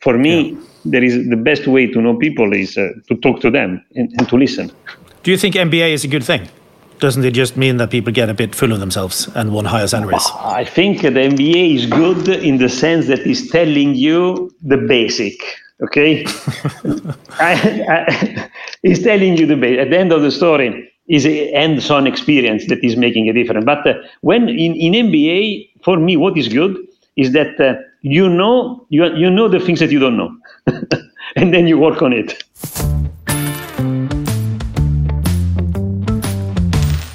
For 0.00 0.16
me, 0.16 0.50
yeah. 0.50 0.60
there 0.84 1.04
is 1.04 1.28
the 1.28 1.36
best 1.36 1.66
way 1.66 1.86
to 1.88 2.00
know 2.00 2.16
people 2.16 2.52
is 2.52 2.78
uh, 2.78 2.88
to 3.08 3.16
talk 3.16 3.40
to 3.40 3.50
them 3.50 3.84
and, 3.94 4.12
and 4.16 4.28
to 4.28 4.36
listen. 4.36 4.70
Do 5.26 5.32
you 5.32 5.38
think 5.38 5.56
MBA 5.56 5.90
is 5.90 6.04
a 6.04 6.08
good 6.08 6.22
thing? 6.22 6.48
doesn't 7.00 7.24
it 7.24 7.32
just 7.32 7.56
mean 7.56 7.78
that 7.78 7.90
people 7.90 8.12
get 8.12 8.30
a 8.30 8.34
bit 8.34 8.54
full 8.54 8.72
of 8.72 8.78
themselves 8.78 9.28
and 9.34 9.52
want 9.52 9.66
higher 9.66 9.88
salaries? 9.88 10.24
I 10.36 10.64
think 10.64 11.02
the 11.02 11.08
MBA 11.08 11.74
is 11.74 11.86
good 11.86 12.28
in 12.28 12.58
the 12.58 12.68
sense 12.68 13.08
that 13.08 13.26
it's 13.26 13.50
telling 13.50 13.96
you 13.96 14.54
the 14.62 14.76
basic. 14.76 15.34
Okay, 15.82 16.24
I, 17.40 17.52
I, 17.90 18.50
it's 18.84 19.02
telling 19.02 19.36
you 19.36 19.46
the 19.46 19.56
basic. 19.56 19.80
At 19.80 19.90
the 19.90 19.98
end 19.98 20.12
of 20.12 20.22
the 20.22 20.30
story, 20.30 20.92
is 21.08 21.26
a 21.26 21.50
hands-on 21.50 22.06
experience 22.06 22.68
that 22.68 22.82
is 22.84 22.96
making 22.96 23.28
a 23.28 23.32
difference. 23.32 23.64
But 23.64 23.84
uh, 23.84 23.94
when 24.20 24.48
in, 24.48 24.76
in 24.76 24.92
MBA, 25.10 25.70
for 25.82 25.96
me, 25.98 26.16
what 26.16 26.38
is 26.38 26.46
good 26.46 26.78
is 27.16 27.32
that 27.32 27.60
uh, 27.60 27.74
you 28.00 28.28
know 28.28 28.86
you, 28.90 29.12
you 29.16 29.28
know 29.28 29.48
the 29.48 29.58
things 29.58 29.80
that 29.80 29.90
you 29.90 29.98
don't 29.98 30.16
know, 30.16 30.30
and 31.36 31.52
then 31.52 31.66
you 31.66 31.78
work 31.78 32.00
on 32.00 32.12
it. 32.12 32.42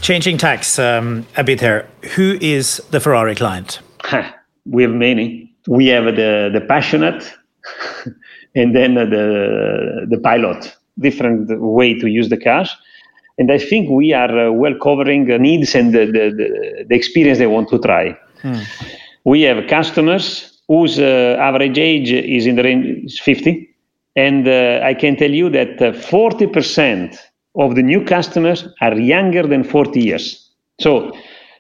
Changing 0.02 0.40
tax 0.40 0.80
um, 0.80 1.28
a 1.38 1.44
bit 1.44 1.60
here. 1.60 1.88
Who 2.16 2.38
is 2.42 2.82
the 2.90 3.00
Ferrari 3.00 3.36
client? 3.36 3.80
we 4.66 4.82
have 4.82 4.92
many. 4.92 5.54
We 5.68 5.88
have 5.88 6.06
the 6.06 6.50
the 6.52 6.62
passionate, 6.62 7.24
and 8.56 8.76
then 8.76 8.96
the 8.96 10.08
the 10.10 10.18
pilot. 10.18 10.76
Different 11.00 11.50
way 11.62 11.94
to 12.00 12.08
use 12.08 12.30
the 12.30 12.38
car, 12.38 12.66
and 13.38 13.52
I 13.52 13.60
think 13.60 13.90
we 13.90 14.12
are 14.14 14.48
uh, 14.48 14.52
well 14.52 14.74
covering 14.82 15.26
the 15.26 15.38
needs 15.38 15.76
and 15.76 15.94
the, 15.94 16.06
the, 16.06 16.86
the, 16.88 16.96
experience 16.96 17.38
they 17.38 17.48
want 17.48 17.70
to 17.70 17.80
try. 17.80 18.18
Hmm. 18.42 18.62
We 19.24 19.44
have 19.44 19.68
customers 19.68 20.62
whose 20.68 21.00
uh, 21.00 21.38
average 21.40 21.78
age 21.78 22.12
is 22.12 22.46
in 22.46 22.56
the 22.56 22.64
range 22.64 23.22
50, 23.22 23.70
and 24.16 24.48
uh, 24.48 24.82
I 24.84 24.94
can 24.96 25.16
tell 25.16 25.32
you 25.32 25.50
that 25.50 25.78
40% 25.78 27.14
uh, 27.14 27.18
of 27.56 27.76
the 27.76 27.84
new 27.84 28.04
customers 28.04 28.68
are 28.82 28.98
younger 28.98 29.46
than 29.46 29.64
40 29.64 30.00
years. 30.00 30.50
So 30.80 31.12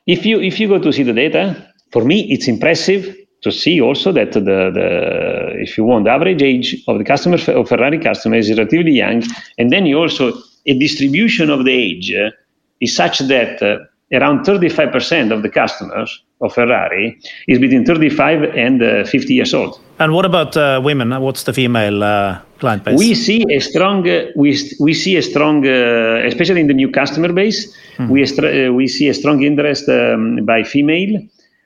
if 0.07 0.25
you 0.25 0.39
if 0.39 0.60
you 0.60 0.67
go 0.67 0.79
to 0.79 0.91
see 0.91 1.03
the 1.03 1.13
data, 1.13 1.55
for 1.91 2.03
me 2.03 2.31
it's 2.31 2.48
impressive 2.48 3.15
to 3.43 3.51
see 3.51 3.81
also 3.81 4.12
that 4.12 4.31
the, 4.33 4.41
the 4.41 5.62
if 5.62 5.77
you 5.77 5.83
want 5.83 6.05
the 6.05 6.12
average 6.12 6.41
age 6.41 6.83
of 6.88 6.98
the 6.98 7.03
customer 7.03 7.38
of 7.48 7.67
Ferrari 7.67 8.00
customer 8.00 8.38
is 8.38 8.50
relatively 8.50 8.93
young, 8.93 9.24
and 9.57 9.71
then 9.71 9.86
you 9.86 9.98
also 9.98 10.33
a 10.65 10.77
distribution 10.77 11.50
of 11.50 11.65
the 11.65 11.71
age 11.71 12.13
uh, 12.13 12.29
is 12.79 12.95
such 12.95 13.19
that 13.19 13.62
uh, 13.62 13.77
around 14.13 14.45
35% 14.45 15.31
of 15.31 15.41
the 15.41 15.49
customers 15.49 16.23
of 16.41 16.53
Ferrari 16.53 17.17
is 17.47 17.59
between 17.59 17.85
35 17.85 18.43
and 18.55 18.81
uh, 18.81 19.03
50 19.05 19.33
years 19.33 19.53
old. 19.53 19.79
And 19.99 20.13
what 20.13 20.25
about 20.25 20.57
uh, 20.57 20.81
women? 20.83 21.09
What's 21.21 21.43
the 21.43 21.53
female 21.53 22.03
uh, 22.03 22.39
client 22.59 22.83
base? 22.83 22.97
We 22.97 23.13
see 23.15 23.45
a 23.53 23.59
strong, 23.59 24.07
uh, 24.09 24.25
we, 24.35 24.59
we 24.79 24.93
see 24.93 25.15
a 25.17 25.21
strong, 25.21 25.65
uh, 25.65 26.23
especially 26.25 26.61
in 26.61 26.67
the 26.67 26.73
new 26.73 26.91
customer 26.91 27.31
base, 27.31 27.73
hmm. 27.97 28.09
we, 28.09 28.23
uh, 28.23 28.73
we 28.73 28.87
see 28.87 29.07
a 29.09 29.13
strong 29.13 29.43
interest 29.43 29.87
um, 29.89 30.43
by 30.45 30.63
female. 30.63 31.21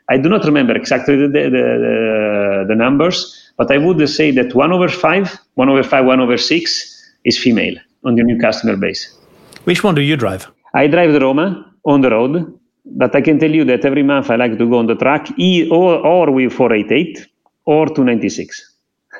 I 0.09 0.17
do 0.17 0.29
not 0.29 0.45
remember 0.45 0.75
exactly 0.75 1.15
the, 1.15 1.27
the, 1.27 1.49
the, 1.49 2.65
the, 2.67 2.75
numbers, 2.75 3.51
but 3.57 3.71
I 3.71 3.79
would 3.79 4.07
say 4.07 4.29
that 4.31 4.53
one 4.53 4.71
over 4.71 4.87
five, 4.87 5.39
one 5.55 5.69
over 5.69 5.81
five, 5.81 6.05
one 6.05 6.19
over 6.19 6.37
six 6.37 6.91
is 7.23 7.39
female 7.39 7.75
on 8.03 8.15
the 8.15 8.21
new 8.21 8.39
customer 8.39 8.75
base. 8.75 9.17
Which 9.63 9.83
one 9.83 9.95
do 9.95 10.01
you 10.01 10.15
drive? 10.15 10.47
I 10.75 10.85
drive 10.85 11.13
the 11.13 11.21
Roma 11.21 11.73
on 11.86 12.01
the 12.01 12.10
road, 12.10 12.60
but 12.86 13.15
I 13.15 13.22
can 13.22 13.39
tell 13.39 13.51
you 13.51 13.63
that 13.65 13.86
every 13.86 14.04
month 14.04 14.30
I 14.30 14.36
like 14.36 14.58
to 14.58 14.70
go 14.70 14.77
on 14.77 14.88
the 14.88 14.96
track, 14.96 15.30
or, 15.72 15.96
or 15.96 16.32
with 16.32 16.54
488 16.54 17.27
or 17.65 17.88
296. 17.88 18.72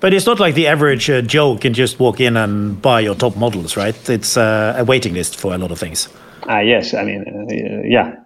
but 0.00 0.14
it's 0.14 0.26
not 0.26 0.40
like 0.40 0.54
the 0.54 0.66
average 0.66 1.10
uh, 1.10 1.22
Joe 1.22 1.56
can 1.58 1.74
just 1.74 2.00
walk 2.00 2.20
in 2.20 2.36
and 2.36 2.80
buy 2.80 3.00
your 3.00 3.14
top 3.14 3.36
models, 3.36 3.76
right? 3.76 4.08
It's 4.08 4.36
uh, 4.36 4.74
a 4.78 4.84
waiting 4.84 5.14
list 5.14 5.38
for 5.38 5.54
a 5.54 5.58
lot 5.58 5.70
of 5.70 5.78
things. 5.78 6.08
Ah, 6.48 6.60
yes. 6.60 6.94
I 6.94 7.04
mean, 7.04 7.24
uh, 7.28 7.86
yeah. 7.86 8.16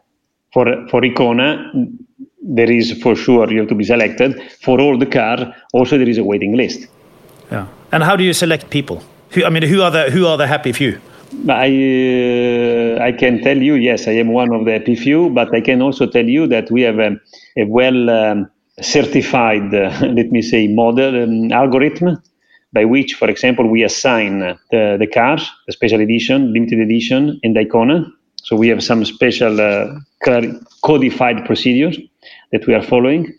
For 0.53 0.87
for 0.89 1.01
Icona, 1.03 1.73
there 2.41 2.71
is 2.71 2.93
for 3.03 3.17
sure 3.17 3.51
you 3.51 3.59
have 3.61 3.69
to 3.69 3.75
be 3.75 3.85
selected. 3.85 4.41
For 4.63 4.81
all 4.81 4.97
the 4.97 5.07
car, 5.07 5.53
also 5.73 5.99
there 5.99 6.09
is 6.09 6.19
a 6.19 6.25
waiting 6.25 6.57
list. 6.57 6.87
Yeah. 7.51 7.67
And 7.91 8.05
how 8.05 8.17
do 8.17 8.23
you 8.23 8.33
select 8.33 8.71
people? 8.71 9.03
Who, 9.31 9.45
I 9.45 9.51
mean, 9.51 9.65
who 9.65 9.83
are 9.83 9.91
the 9.91 10.11
who 10.11 10.27
are 10.27 10.37
the 10.37 10.47
happy 10.47 10.73
few? 10.73 11.01
I 11.49 11.69
uh, 12.99 13.03
I 13.03 13.13
can 13.13 13.43
tell 13.43 13.57
you, 13.59 13.75
yes, 13.75 14.07
I 14.09 14.13
am 14.13 14.29
one 14.33 14.53
of 14.53 14.65
the 14.65 14.95
few, 14.95 15.31
but 15.31 15.55
I 15.55 15.61
can 15.61 15.83
also 15.83 16.07
tell 16.07 16.25
you 16.27 16.47
that 16.49 16.71
we 16.71 16.83
have. 16.83 16.99
Um, 16.99 17.21
a 17.57 17.65
well 17.65 18.11
um, 18.11 18.51
certified, 18.81 19.73
uh, 19.75 19.91
let 20.19 20.33
me 20.33 20.43
say, 20.43 20.67
model 20.67 21.23
um, 21.23 21.53
algorithm 21.53 22.21
by 22.73 22.85
which, 22.85 23.15
for 23.15 23.31
example, 23.31 23.69
we 23.69 23.85
assign 23.85 24.41
the, 24.41 24.97
the 24.99 25.07
cars, 25.07 25.49
the 25.69 25.73
special 25.73 26.01
edition, 26.01 26.53
limited 26.53 26.81
edition, 26.81 27.39
and 27.45 27.55
Icona. 27.57 28.11
So 28.43 28.57
we 28.57 28.69
have 28.69 28.83
some 28.83 29.05
special 29.05 29.61
uh, 29.61 29.95
codified 30.83 31.45
procedures 31.47 31.97
that 32.53 32.67
we 32.67 32.75
are 32.75 32.83
following. 32.83 33.33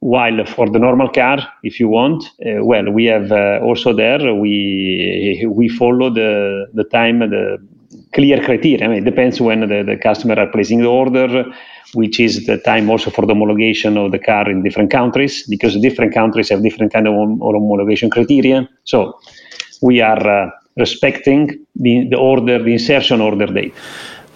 While 0.00 0.46
for 0.46 0.68
the 0.70 0.78
normal 0.78 1.10
car, 1.10 1.46
if 1.62 1.78
you 1.78 1.88
want, 1.88 2.24
uh, 2.44 2.64
well, 2.64 2.90
we 2.90 3.04
have 3.04 3.30
uh, 3.30 3.60
also 3.62 3.92
there 3.92 4.34
we 4.34 5.46
we 5.46 5.68
follow 5.68 6.08
the 6.08 6.66
the 6.72 6.84
time 6.84 7.18
the 7.18 7.58
clear 8.14 8.42
criteria. 8.42 8.84
I 8.84 8.88
mean, 8.88 8.98
it 8.98 9.04
depends 9.04 9.40
when 9.40 9.60
the, 9.60 9.82
the 9.84 9.96
customer 9.96 10.38
are 10.38 10.46
placing 10.46 10.80
the 10.80 10.88
order, 10.88 11.44
which 11.94 12.18
is 12.18 12.46
the 12.46 12.56
time 12.58 12.88
also 12.88 13.10
for 13.10 13.26
the 13.26 13.34
homologation 13.34 14.02
of 14.02 14.10
the 14.12 14.18
car 14.18 14.50
in 14.50 14.62
different 14.62 14.90
countries, 14.90 15.46
because 15.46 15.78
different 15.80 16.14
countries 16.14 16.48
have 16.48 16.62
different 16.62 16.92
kind 16.92 17.06
of 17.06 17.14
homologation 17.14 18.10
criteria. 18.10 18.68
So 18.84 19.18
we 19.82 20.00
are 20.00 20.26
uh, 20.26 20.50
respecting 20.76 21.66
the, 21.76 22.08
the 22.08 22.16
order, 22.16 22.62
the 22.62 22.72
insertion 22.72 23.20
order 23.20 23.46
date. 23.46 23.74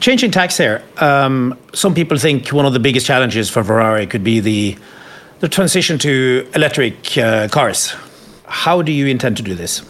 Changing 0.00 0.30
tax 0.30 0.58
here. 0.58 0.82
Um, 0.98 1.56
some 1.72 1.94
people 1.94 2.18
think 2.18 2.48
one 2.48 2.66
of 2.66 2.74
the 2.74 2.80
biggest 2.80 3.06
challenges 3.06 3.48
for 3.48 3.64
Ferrari 3.64 4.06
could 4.06 4.24
be 4.24 4.40
the 4.40 4.76
the 5.44 5.48
transition 5.50 5.98
to 5.98 6.48
electric 6.54 7.18
uh, 7.18 7.48
cars. 7.48 7.94
How 8.46 8.80
do 8.80 8.90
you 8.90 9.06
intend 9.06 9.36
to 9.36 9.42
do 9.42 9.54
this? 9.54 9.82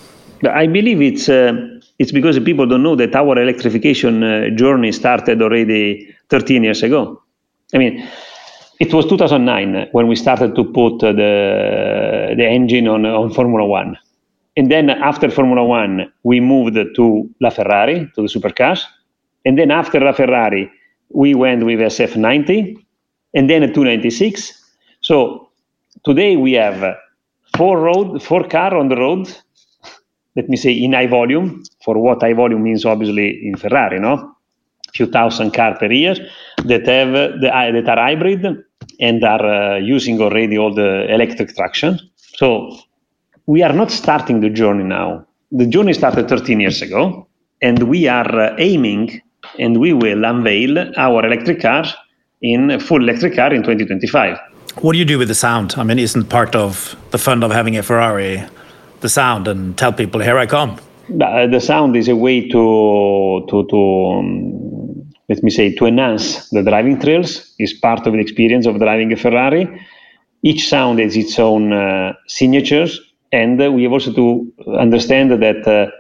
I 0.42 0.66
believe 0.66 1.00
it's 1.00 1.28
uh, 1.28 1.52
it's 2.00 2.10
because 2.10 2.36
people 2.40 2.66
don't 2.66 2.82
know 2.82 2.96
that 2.96 3.14
our 3.14 3.38
electrification 3.38 4.24
uh, 4.24 4.50
journey 4.56 4.90
started 4.90 5.40
already 5.40 6.12
13 6.30 6.64
years 6.64 6.82
ago. 6.82 7.22
I 7.72 7.78
mean, 7.78 8.04
it 8.80 8.92
was 8.92 9.06
2009 9.06 9.90
when 9.92 10.08
we 10.08 10.16
started 10.16 10.56
to 10.56 10.64
put 10.64 10.94
uh, 11.04 11.12
the 11.12 12.34
the 12.36 12.46
engine 12.58 12.88
on 12.88 13.06
on 13.06 13.32
Formula 13.32 13.64
One, 13.64 13.96
and 14.56 14.72
then 14.72 14.90
after 14.90 15.30
Formula 15.30 15.62
One, 15.62 16.12
we 16.24 16.40
moved 16.40 16.74
to 16.74 17.30
LaFerrari 17.40 18.12
to 18.14 18.22
the 18.22 18.28
supercars, 18.28 18.82
and 19.44 19.56
then 19.56 19.70
after 19.70 20.00
LaFerrari, 20.00 20.68
we 21.10 21.36
went 21.36 21.64
with 21.64 21.78
SF90, 21.78 22.74
and 23.34 23.48
then 23.48 23.62
a 23.62 23.68
296. 23.72 24.62
So 25.00 25.43
today 26.04 26.36
we 26.36 26.52
have 26.52 26.96
four 27.56 27.80
road, 27.80 28.22
four 28.22 28.44
car 28.48 28.76
on 28.76 28.88
the 28.88 28.96
road. 28.96 29.28
Let 30.36 30.48
me 30.48 30.56
say 30.56 30.72
in 30.72 30.92
high 30.92 31.06
volume. 31.06 31.62
For 31.84 31.98
what 31.98 32.22
high 32.22 32.32
volume 32.32 32.62
means, 32.62 32.84
obviously 32.84 33.46
in 33.46 33.56
Ferrari, 33.56 34.00
no? 34.00 34.34
few 34.94 35.06
thousand 35.06 35.52
car 35.52 35.76
per 35.78 35.90
year 35.92 36.14
that 36.64 36.86
have 36.86 37.12
the, 37.12 37.50
that 37.84 37.88
are 37.88 37.96
hybrid 37.96 38.46
and 39.00 39.24
are 39.24 39.74
uh, 39.74 39.76
using 39.78 40.20
already 40.20 40.56
all 40.56 40.72
the 40.72 41.12
electric 41.12 41.54
traction. 41.56 41.98
So 42.36 42.78
we 43.46 43.62
are 43.62 43.72
not 43.72 43.90
starting 43.90 44.40
the 44.40 44.50
journey 44.50 44.84
now. 44.84 45.26
The 45.50 45.66
journey 45.66 45.92
started 45.92 46.28
13 46.28 46.60
years 46.60 46.80
ago, 46.82 47.26
and 47.60 47.84
we 47.84 48.08
are 48.08 48.40
uh, 48.40 48.56
aiming 48.58 49.20
and 49.58 49.78
we 49.78 49.92
will 49.92 50.24
unveil 50.24 50.78
our 50.96 51.24
electric 51.26 51.60
car 51.60 51.84
in 52.40 52.78
full 52.80 53.02
electric 53.02 53.34
car 53.34 53.52
in 53.52 53.62
2025. 53.62 54.38
What 54.80 54.92
do 54.92 54.98
you 54.98 55.04
do 55.04 55.18
with 55.18 55.28
the 55.28 55.34
sound? 55.34 55.74
I 55.76 55.84
mean, 55.84 55.98
isn't 55.98 56.28
part 56.28 56.54
of 56.54 56.96
the 57.10 57.18
fun 57.18 57.42
of 57.42 57.52
having 57.52 57.76
a 57.76 57.82
Ferrari 57.82 58.42
the 59.00 59.08
sound 59.08 59.48
and 59.48 59.76
tell 59.76 59.92
people, 59.92 60.20
here 60.20 60.38
I 60.38 60.46
come? 60.46 60.78
The 61.08 61.60
sound 61.60 61.96
is 61.96 62.08
a 62.08 62.16
way 62.16 62.48
to, 62.48 63.46
to, 63.50 63.66
to 63.70 64.06
um, 64.12 65.12
let 65.28 65.42
me 65.42 65.50
say, 65.50 65.74
to 65.74 65.86
enhance 65.86 66.48
the 66.50 66.62
driving 66.62 67.00
thrills. 67.00 67.54
Is 67.58 67.72
part 67.72 68.06
of 68.06 68.12
the 68.12 68.18
experience 68.18 68.66
of 68.66 68.78
driving 68.78 69.12
a 69.12 69.16
Ferrari. 69.16 69.68
Each 70.42 70.68
sound 70.68 70.98
has 70.98 71.16
its 71.16 71.38
own 71.38 71.72
uh, 71.72 72.12
signatures, 72.26 73.00
and 73.32 73.62
uh, 73.62 73.72
we 73.72 73.84
have 73.84 73.92
also 73.92 74.12
to 74.12 74.52
understand 74.78 75.30
that 75.30 75.66
uh, 75.66 75.90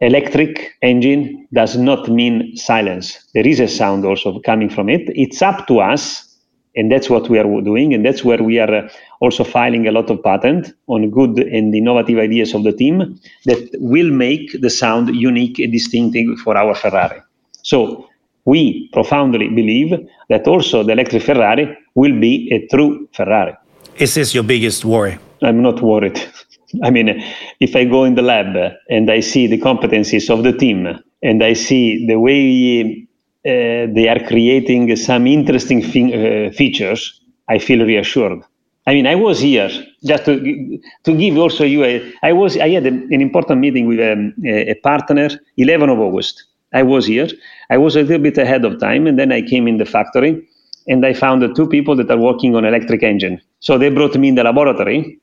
electric 0.00 0.74
engine 0.82 1.46
does 1.54 1.76
not 1.76 2.08
mean 2.08 2.56
silence. 2.56 3.18
There 3.34 3.46
is 3.46 3.60
a 3.60 3.68
sound 3.68 4.04
also 4.04 4.40
coming 4.40 4.68
from 4.68 4.88
it. 4.88 5.02
It's 5.14 5.42
up 5.42 5.66
to 5.68 5.80
us 5.80 6.33
and 6.76 6.90
that's 6.90 7.08
what 7.08 7.28
we 7.28 7.38
are 7.38 7.60
doing. 7.62 7.94
And 7.94 8.04
that's 8.04 8.24
where 8.24 8.42
we 8.42 8.58
are 8.58 8.74
uh, 8.74 8.88
also 9.20 9.44
filing 9.44 9.86
a 9.86 9.92
lot 9.92 10.10
of 10.10 10.22
patent 10.22 10.72
on 10.86 11.10
good 11.10 11.38
and 11.38 11.74
innovative 11.74 12.18
ideas 12.18 12.54
of 12.54 12.64
the 12.64 12.72
team 12.72 13.18
that 13.44 13.70
will 13.78 14.10
make 14.10 14.60
the 14.60 14.70
sound 14.70 15.14
unique 15.14 15.58
and 15.58 15.72
distinctive 15.72 16.38
for 16.38 16.56
our 16.56 16.74
ferrari. 16.74 17.20
So 17.62 18.08
we 18.44 18.88
profoundly 18.92 19.48
believe 19.48 19.92
that 20.28 20.46
also 20.46 20.82
the 20.82 20.92
electric 20.92 21.22
ferrari 21.22 21.76
will 21.94 22.18
be 22.20 22.48
a 22.52 22.66
true 22.66 23.08
ferrari. 23.12 23.54
Is 23.96 24.14
this 24.14 24.34
your 24.34 24.42
biggest 24.42 24.84
worry? 24.84 25.18
I'm 25.42 25.62
not 25.62 25.80
worried. 25.80 26.20
I 26.82 26.90
mean 26.90 27.22
if 27.60 27.76
i 27.76 27.84
go 27.84 28.02
in 28.02 28.16
the 28.16 28.22
lab 28.22 28.56
and 28.90 29.08
i 29.08 29.20
see 29.20 29.46
the 29.46 29.60
competencies 29.60 30.28
of 30.28 30.42
the 30.42 30.52
team 30.52 30.88
and 31.22 31.44
i 31.44 31.52
see 31.52 32.04
the 32.08 32.18
way 32.18 33.06
they 33.44 34.08
are 34.08 34.20
creating 34.26 34.96
some 34.96 35.26
interesting 35.26 35.82
uh, 35.84 36.50
features, 36.52 37.20
I 37.48 37.58
feel 37.58 37.84
reassured. 37.84 38.42
I 38.86 38.94
mean, 38.94 39.06
I 39.06 39.14
was 39.14 39.40
here 39.40 39.70
just 40.04 40.24
to 40.26 40.78
to 41.04 41.16
give 41.16 41.38
also 41.38 41.64
you 41.64 41.84
a. 41.84 42.12
I 42.22 42.32
was 42.32 42.56
I 42.58 42.68
had 42.70 42.86
a, 42.86 42.88
an 42.88 43.20
important 43.20 43.60
meeting 43.60 43.86
with 43.86 44.00
um, 44.00 44.34
a, 44.44 44.70
a, 44.70 44.74
partner, 44.74 45.28
11 45.56 45.88
of 45.88 45.98
August. 45.98 46.44
I 46.74 46.82
was 46.82 47.06
here. 47.06 47.28
I 47.70 47.78
was 47.78 47.96
a 47.96 48.02
little 48.02 48.18
bit 48.18 48.36
ahead 48.36 48.64
of 48.64 48.78
time, 48.80 49.06
and 49.06 49.18
then 49.18 49.32
I 49.32 49.40
came 49.40 49.68
in 49.68 49.78
the 49.78 49.86
factory, 49.86 50.46
and 50.86 51.04
I 51.06 51.14
found 51.14 51.40
the 51.40 51.52
two 51.54 51.66
people 51.66 51.96
that 51.96 52.10
are 52.10 52.18
working 52.18 52.56
on 52.56 52.64
electric 52.64 53.02
engine. 53.02 53.40
So 53.60 53.78
they 53.78 53.88
brought 53.88 54.16
me 54.16 54.28
in 54.28 54.34
the 54.34 54.44
laboratory, 54.44 55.18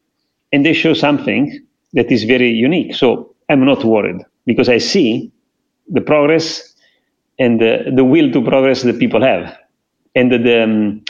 and 0.51 0.66
they 0.66 0.74
show 0.74 0.94
something 0.94 1.60
that 1.94 2.12
is 2.12 2.24
very 2.24 2.50
unique. 2.50 2.96
So 2.96 3.36
I'm 3.50 3.63
not 3.63 3.84
worried 3.84 4.22
because 4.48 4.70
I 4.70 4.80
see 4.80 5.32
the 5.88 6.01
progress 6.01 6.71
and 7.42 7.60
the, 7.60 7.92
the 7.96 8.04
will 8.04 8.32
to 8.32 8.40
progress 8.42 8.84
that 8.84 9.00
people 9.00 9.22
have. 9.22 9.58
And 10.16 10.32
the, 10.32 10.38
the 10.38 10.64
um, 10.64 11.04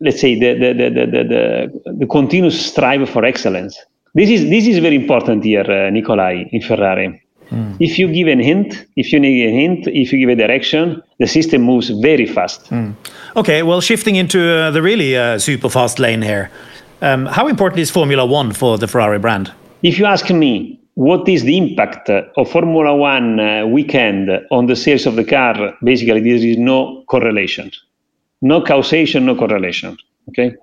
let's 0.00 0.20
say 0.20 0.38
the, 0.38 0.54
the, 0.62 0.70
the, 0.80 0.88
the, 0.90 1.22
the, 1.32 1.94
the, 2.00 2.06
continuous 2.06 2.66
strive 2.66 3.08
for 3.08 3.24
excellence. 3.24 3.78
This 4.14 4.28
is 4.28 4.50
this 4.50 4.66
is 4.66 4.78
very 4.78 4.96
important 4.96 5.44
here 5.44 5.68
uh, 5.70 5.90
nicolai 5.90 6.34
in 6.52 6.60
ferrari. 6.60 7.08
Mm. 7.50 7.76
if 7.80 7.98
you 7.98 8.06
give 8.08 8.28
a 8.28 8.42
hint 8.42 8.86
if 8.96 9.12
you 9.12 9.20
need 9.20 9.46
a 9.46 9.52
hint 9.60 9.86
if 9.88 10.10
you 10.10 10.18
give 10.18 10.30
a 10.30 10.36
direction 10.46 11.02
the 11.18 11.26
system 11.26 11.62
moves 11.62 11.90
very 11.90 12.26
fast. 12.26 12.60
Mm. 12.70 12.94
okay 13.36 13.62
well 13.62 13.80
shifting 13.80 14.16
into 14.16 14.38
uh, 14.38 14.70
the 14.70 14.80
really 14.80 15.16
uh, 15.16 15.38
super 15.38 15.68
fast 15.68 15.98
lane 15.98 16.22
here. 16.22 16.50
Um, 17.02 17.26
how 17.26 17.48
important 17.48 17.80
is 17.80 17.90
formula 17.90 18.24
one 18.24 18.52
for 18.52 18.78
the 18.78 18.86
ferrari 18.86 19.18
brand? 19.18 19.50
If 19.82 19.98
you 19.98 20.06
ask 20.06 20.30
me 20.30 20.81
what 20.94 21.28
is 21.28 21.42
the 21.44 21.56
impact 21.56 22.10
of 22.10 22.50
Formula 22.50 22.94
One 22.94 23.40
uh, 23.40 23.66
weekend 23.66 24.30
on 24.50 24.66
the 24.66 24.76
sales 24.76 25.06
of 25.06 25.16
the 25.16 25.24
car? 25.24 25.74
Basically, 25.82 26.20
there 26.20 26.34
is 26.34 26.58
no 26.58 27.04
correlation, 27.08 27.70
no 28.42 28.60
causation, 28.60 29.24
no 29.24 29.34
correlation. 29.34 29.96
Okay. 30.28 30.54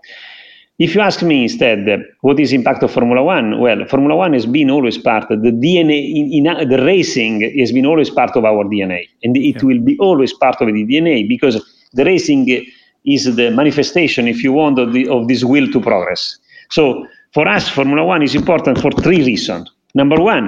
If 0.77 0.95
you 0.95 1.01
ask 1.01 1.21
me 1.23 1.43
instead, 1.43 1.89
uh, 1.89 1.97
what 2.21 2.39
is 2.39 2.51
the 2.51 2.55
impact 2.55 2.83
of 2.83 2.91
Formula 2.91 3.21
One? 3.21 3.59
Well, 3.59 3.85
Formula 3.85 4.15
One 4.15 4.33
has 4.33 4.45
been 4.45 4.69
always 4.69 4.97
part 4.97 5.29
of 5.31 5.41
the 5.41 5.51
DNA. 5.51 6.15
In, 6.15 6.45
in 6.45 6.69
the 6.69 6.83
racing 6.85 7.41
has 7.59 7.71
been 7.71 7.85
always 7.85 8.09
part 8.09 8.35
of 8.37 8.45
our 8.45 8.63
DNA, 8.65 9.07
and 9.23 9.35
it 9.35 9.55
yeah. 9.55 9.63
will 9.63 9.81
be 9.81 9.97
always 9.99 10.31
part 10.31 10.61
of 10.61 10.67
the 10.67 10.85
DNA 10.85 11.27
because 11.27 11.61
the 11.93 12.05
racing 12.05 12.65
is 13.05 13.35
the 13.35 13.49
manifestation, 13.49 14.27
if 14.27 14.43
you 14.43 14.53
want, 14.53 14.77
of, 14.77 14.93
the, 14.93 15.07
of 15.09 15.27
this 15.27 15.43
will 15.43 15.67
to 15.71 15.81
progress. 15.81 16.37
So 16.69 17.05
for 17.33 17.47
us, 17.47 17.67
Formula 17.67 18.05
One 18.05 18.21
is 18.21 18.35
important 18.35 18.79
for 18.79 18.91
three 18.91 19.23
reasons. 19.25 19.69
Number 19.99 20.21
one, 20.35 20.47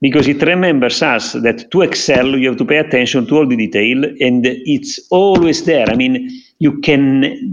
because 0.00 0.26
it 0.26 0.40
remembers 0.52 1.02
us 1.02 1.34
that 1.46 1.70
to 1.70 1.82
excel, 1.82 2.28
you 2.38 2.48
have 2.48 2.56
to 2.56 2.64
pay 2.64 2.78
attention 2.78 3.26
to 3.26 3.36
all 3.36 3.46
the 3.46 3.56
detail, 3.56 3.98
and 4.26 4.46
it's 4.46 4.98
always 5.10 5.66
there. 5.66 5.86
I 5.90 5.96
mean, 6.02 6.14
you 6.60 6.80
can 6.80 7.04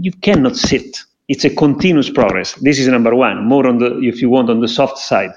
you 0.06 0.12
cannot 0.26 0.56
sit. 0.56 0.90
It's 1.32 1.44
a 1.44 1.54
continuous 1.64 2.08
progress. 2.08 2.54
This 2.66 2.78
is 2.78 2.88
number 2.88 3.14
one. 3.14 3.46
More 3.46 3.66
on 3.66 3.76
the, 3.76 3.98
if 4.10 4.22
you 4.22 4.30
want, 4.30 4.48
on 4.48 4.60
the 4.60 4.68
soft 4.68 4.96
side. 4.96 5.34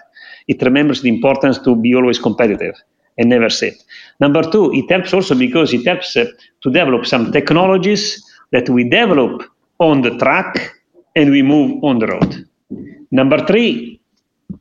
It 0.48 0.62
remembers 0.62 1.02
the 1.02 1.10
importance 1.10 1.58
to 1.66 1.76
be 1.76 1.94
always 1.94 2.20
competitive 2.20 2.76
and 3.18 3.28
never 3.30 3.50
sit. 3.50 3.76
Number 4.22 4.44
two, 4.50 4.72
it 4.74 4.90
helps 4.90 5.14
also 5.14 5.36
because 5.36 5.74
it 5.74 5.86
helps 5.86 6.16
uh, 6.16 6.26
to 6.64 6.72
develop 6.72 7.06
some 7.06 7.34
technologies 7.34 8.24
that 8.54 8.70
we 8.70 8.90
develop 8.90 9.44
on 9.80 10.04
the 10.04 10.18
track 10.18 10.74
and 11.18 11.32
we 11.32 11.42
move 11.42 11.84
on 11.84 12.00
the 12.00 12.08
road. 12.08 12.48
Number 13.12 13.46
three, 13.46 14.01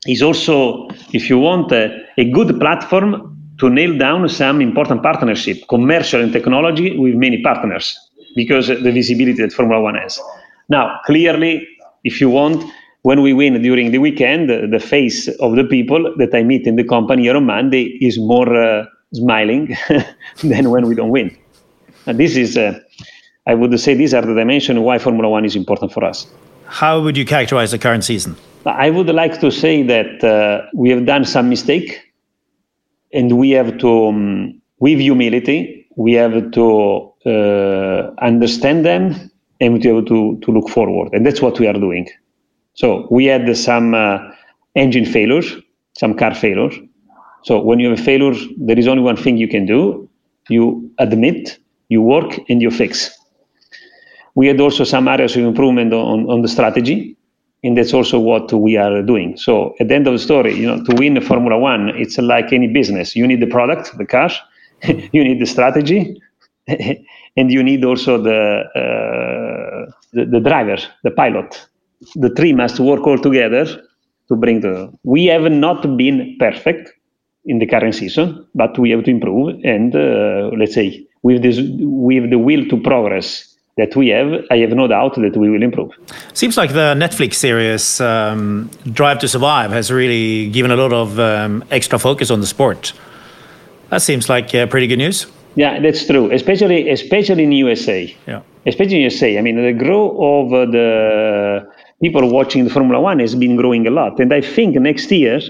is 0.07 0.23
also, 0.23 0.89
if 1.13 1.29
you 1.29 1.39
want, 1.39 1.73
a, 1.73 2.05
a 2.17 2.31
good 2.31 2.59
platform 2.59 3.37
to 3.59 3.69
nail 3.69 3.97
down 3.97 4.29
some 4.29 4.61
important 4.61 5.03
partnership, 5.03 5.59
commercial 5.69 6.21
and 6.21 6.33
technology, 6.33 6.99
with 6.99 7.15
many 7.15 7.43
partners, 7.43 7.99
because 8.35 8.69
the 8.69 8.91
visibility 8.91 9.43
that 9.43 9.53
Formula 9.53 9.81
One 9.83 9.97
has. 9.97 10.19
Now, 10.69 11.01
clearly, 11.05 11.69
if 12.05 12.21
you 12.21 12.31
want, 12.31 12.65
when 13.03 13.21
we 13.23 13.33
win 13.33 13.61
during 13.61 13.91
the 13.91 13.99
weekend, 13.99 14.49
the 14.73 14.81
face 14.81 15.29
of 15.41 15.57
the 15.57 15.65
people 15.65 16.15
that 16.17 16.35
I 16.35 16.43
meet 16.43 16.67
in 16.67 16.77
the 16.77 16.85
company 16.85 17.29
on 17.29 17.45
Monday 17.45 17.99
is 18.01 18.19
more 18.19 18.55
uh, 18.55 18.87
smiling 19.13 19.77
than 20.43 20.71
when 20.71 20.87
we 20.87 20.95
don't 20.95 21.11
win. 21.11 21.37
And 22.07 22.19
this 22.19 22.37
is, 22.37 22.57
uh, 22.57 22.79
I 23.47 23.55
would 23.55 23.79
say, 23.79 23.95
these 23.95 24.15
are 24.15 24.23
the 24.23 24.35
dimensions 24.35 24.79
why 24.79 24.99
Formula 24.99 25.29
One 25.29 25.45
is 25.45 25.57
important 25.57 25.93
for 25.93 26.05
us. 26.05 26.27
How 26.67 27.03
would 27.03 27.17
you 27.17 27.27
characterize 27.27 27.73
the 27.73 27.79
current 27.79 28.05
season? 28.05 28.37
I 28.67 28.91
would 28.91 29.09
like 29.09 29.41
to 29.41 29.51
say 29.51 29.83
that 29.85 30.23
uh, 30.23 30.67
we 30.75 30.91
have 30.91 31.07
done 31.07 31.25
some 31.25 31.49
mistake, 31.49 32.01
and 33.13 33.39
we 33.39 33.51
have 33.51 33.79
to, 33.79 34.07
um, 34.09 34.61
with 34.79 34.99
humility, 34.99 35.89
we 35.97 36.13
have 36.15 36.51
to 36.53 37.13
uh, 37.27 38.11
understand 38.21 38.85
them, 38.85 39.31
and 39.61 39.75
we 39.75 39.89
have 39.89 40.05
to 40.07 40.39
to 40.43 40.53
look 40.53 40.69
forward, 40.69 41.13
and 41.13 41.25
that's 41.25 41.41
what 41.41 41.59
we 41.59 41.67
are 41.67 41.79
doing. 41.87 42.07
So 42.75 43.09
we 43.11 43.27
had 43.27 43.57
some 43.57 43.95
uh, 43.95 44.19
engine 44.75 45.07
failures, 45.07 45.57
some 45.99 46.15
car 46.15 46.35
failures. 46.35 46.75
So 47.45 47.61
when 47.63 47.81
you 47.81 47.91
have 47.91 47.99
a 47.99 48.03
failure, 48.03 48.35
there 48.59 48.79
is 48.79 48.87
only 48.87 49.03
one 49.03 49.17
thing 49.17 49.39
you 49.39 49.49
can 49.49 49.65
do: 49.67 50.09
you 50.49 50.91
admit, 50.99 51.59
you 51.89 52.03
work, 52.03 52.39
and 52.51 52.61
you 52.61 52.71
fix. 52.71 53.11
We 54.35 54.47
had 54.47 54.61
also 54.61 54.85
some 54.85 55.09
areas 55.09 55.35
of 55.37 55.45
improvement 55.45 55.93
on, 55.93 56.31
on 56.31 56.43
the 56.43 56.49
strategy 56.49 57.17
and 57.63 57.77
that's 57.77 57.93
also 57.93 58.19
what 58.19 58.53
we 58.53 58.77
are 58.77 59.03
doing. 59.03 59.37
So 59.37 59.75
at 59.81 59.89
the 59.89 59.95
end 59.95 60.07
of 60.07 60.15
the 60.15 60.19
story, 60.19 60.55
you 60.55 60.67
know, 60.67 60.83
to 60.85 60.95
win 60.97 61.21
Formula 61.21 61.59
One, 61.59 61.91
it's 61.91 62.19
like 62.19 62.53
any 62.53 62.69
business. 62.69 63.15
You 63.15 63.27
need 63.27 63.41
the 63.41 63.47
product, 63.47 63.97
the 63.99 64.07
cash, 64.07 64.41
you 64.83 65.23
need 65.25 65.41
the 65.41 65.47
strategy, 65.47 66.21
and 66.69 67.51
you 67.53 67.63
need 67.63 67.85
also 67.85 68.21
the, 68.23 68.63
uh, 68.75 69.93
the, 70.13 70.25
the 70.25 70.41
driver, 70.41 70.79
the 71.05 71.11
pilot. 71.11 71.67
The 72.15 72.31
three 72.31 72.55
must 72.55 72.81
work 72.81 73.07
all 73.07 73.19
together 73.19 73.67
to 74.29 74.37
bring 74.37 74.61
the. 74.61 74.91
We 75.05 75.27
have 75.27 75.51
not 75.53 75.83
been 75.99 76.37
perfect 76.39 76.91
in 77.45 77.59
the 77.59 77.67
current 77.67 77.95
season, 77.95 78.47
but 78.55 78.79
we 78.79 78.91
have 78.91 79.05
to 79.05 79.11
improve. 79.11 79.61
And 79.65 79.95
uh, 79.95 80.51
let's 80.57 80.75
say 80.75 81.07
with 81.23 81.43
this, 81.43 81.59
with 81.61 82.31
the 82.31 82.39
will 82.39 82.67
to 82.69 82.81
progress 82.81 83.50
that 83.81 83.97
we 83.97 84.09
have, 84.09 84.31
I 84.51 84.59
have 84.59 84.73
no 84.83 84.87
doubt 84.87 85.15
that 85.17 85.37
we 85.37 85.49
will 85.49 85.63
improve. 85.63 85.91
Seems 86.35 86.57
like 86.57 86.73
the 86.73 86.95
Netflix 87.05 87.35
series 87.35 88.01
um, 88.01 88.71
Drive 88.93 89.19
to 89.21 89.29
Survive 89.29 89.71
has 89.71 89.91
really 89.91 90.51
given 90.51 90.71
a 90.71 90.77
lot 90.77 90.93
of 90.93 91.19
um, 91.19 91.65
extra 91.71 91.99
focus 91.99 92.31
on 92.31 92.41
the 92.41 92.47
sport. 92.47 92.93
That 93.89 94.03
seems 94.03 94.29
like 94.29 94.55
uh, 94.55 94.67
pretty 94.67 94.87
good 94.87 94.99
news. 94.99 95.27
Yeah, 95.57 95.81
that's 95.81 96.07
true. 96.07 96.31
Especially, 96.31 96.91
especially 96.91 97.45
in 97.45 97.53
USA. 97.53 98.15
Yeah. 98.27 98.43
Especially 98.67 98.97
in 98.97 99.03
USA. 99.03 99.39
I 99.39 99.41
mean, 99.41 99.57
the 99.57 99.73
growth 99.73 100.15
of 100.33 100.53
uh, 100.53 100.71
the 100.71 101.67
people 102.03 102.31
watching 102.31 102.65
the 102.65 102.71
Formula 102.71 103.01
One 103.01 103.19
has 103.19 103.35
been 103.35 103.57
growing 103.57 103.87
a 103.87 103.91
lot, 103.91 104.21
and 104.21 104.33
I 104.33 104.43
think 104.43 104.77
next 104.77 105.11
year, 105.11 105.41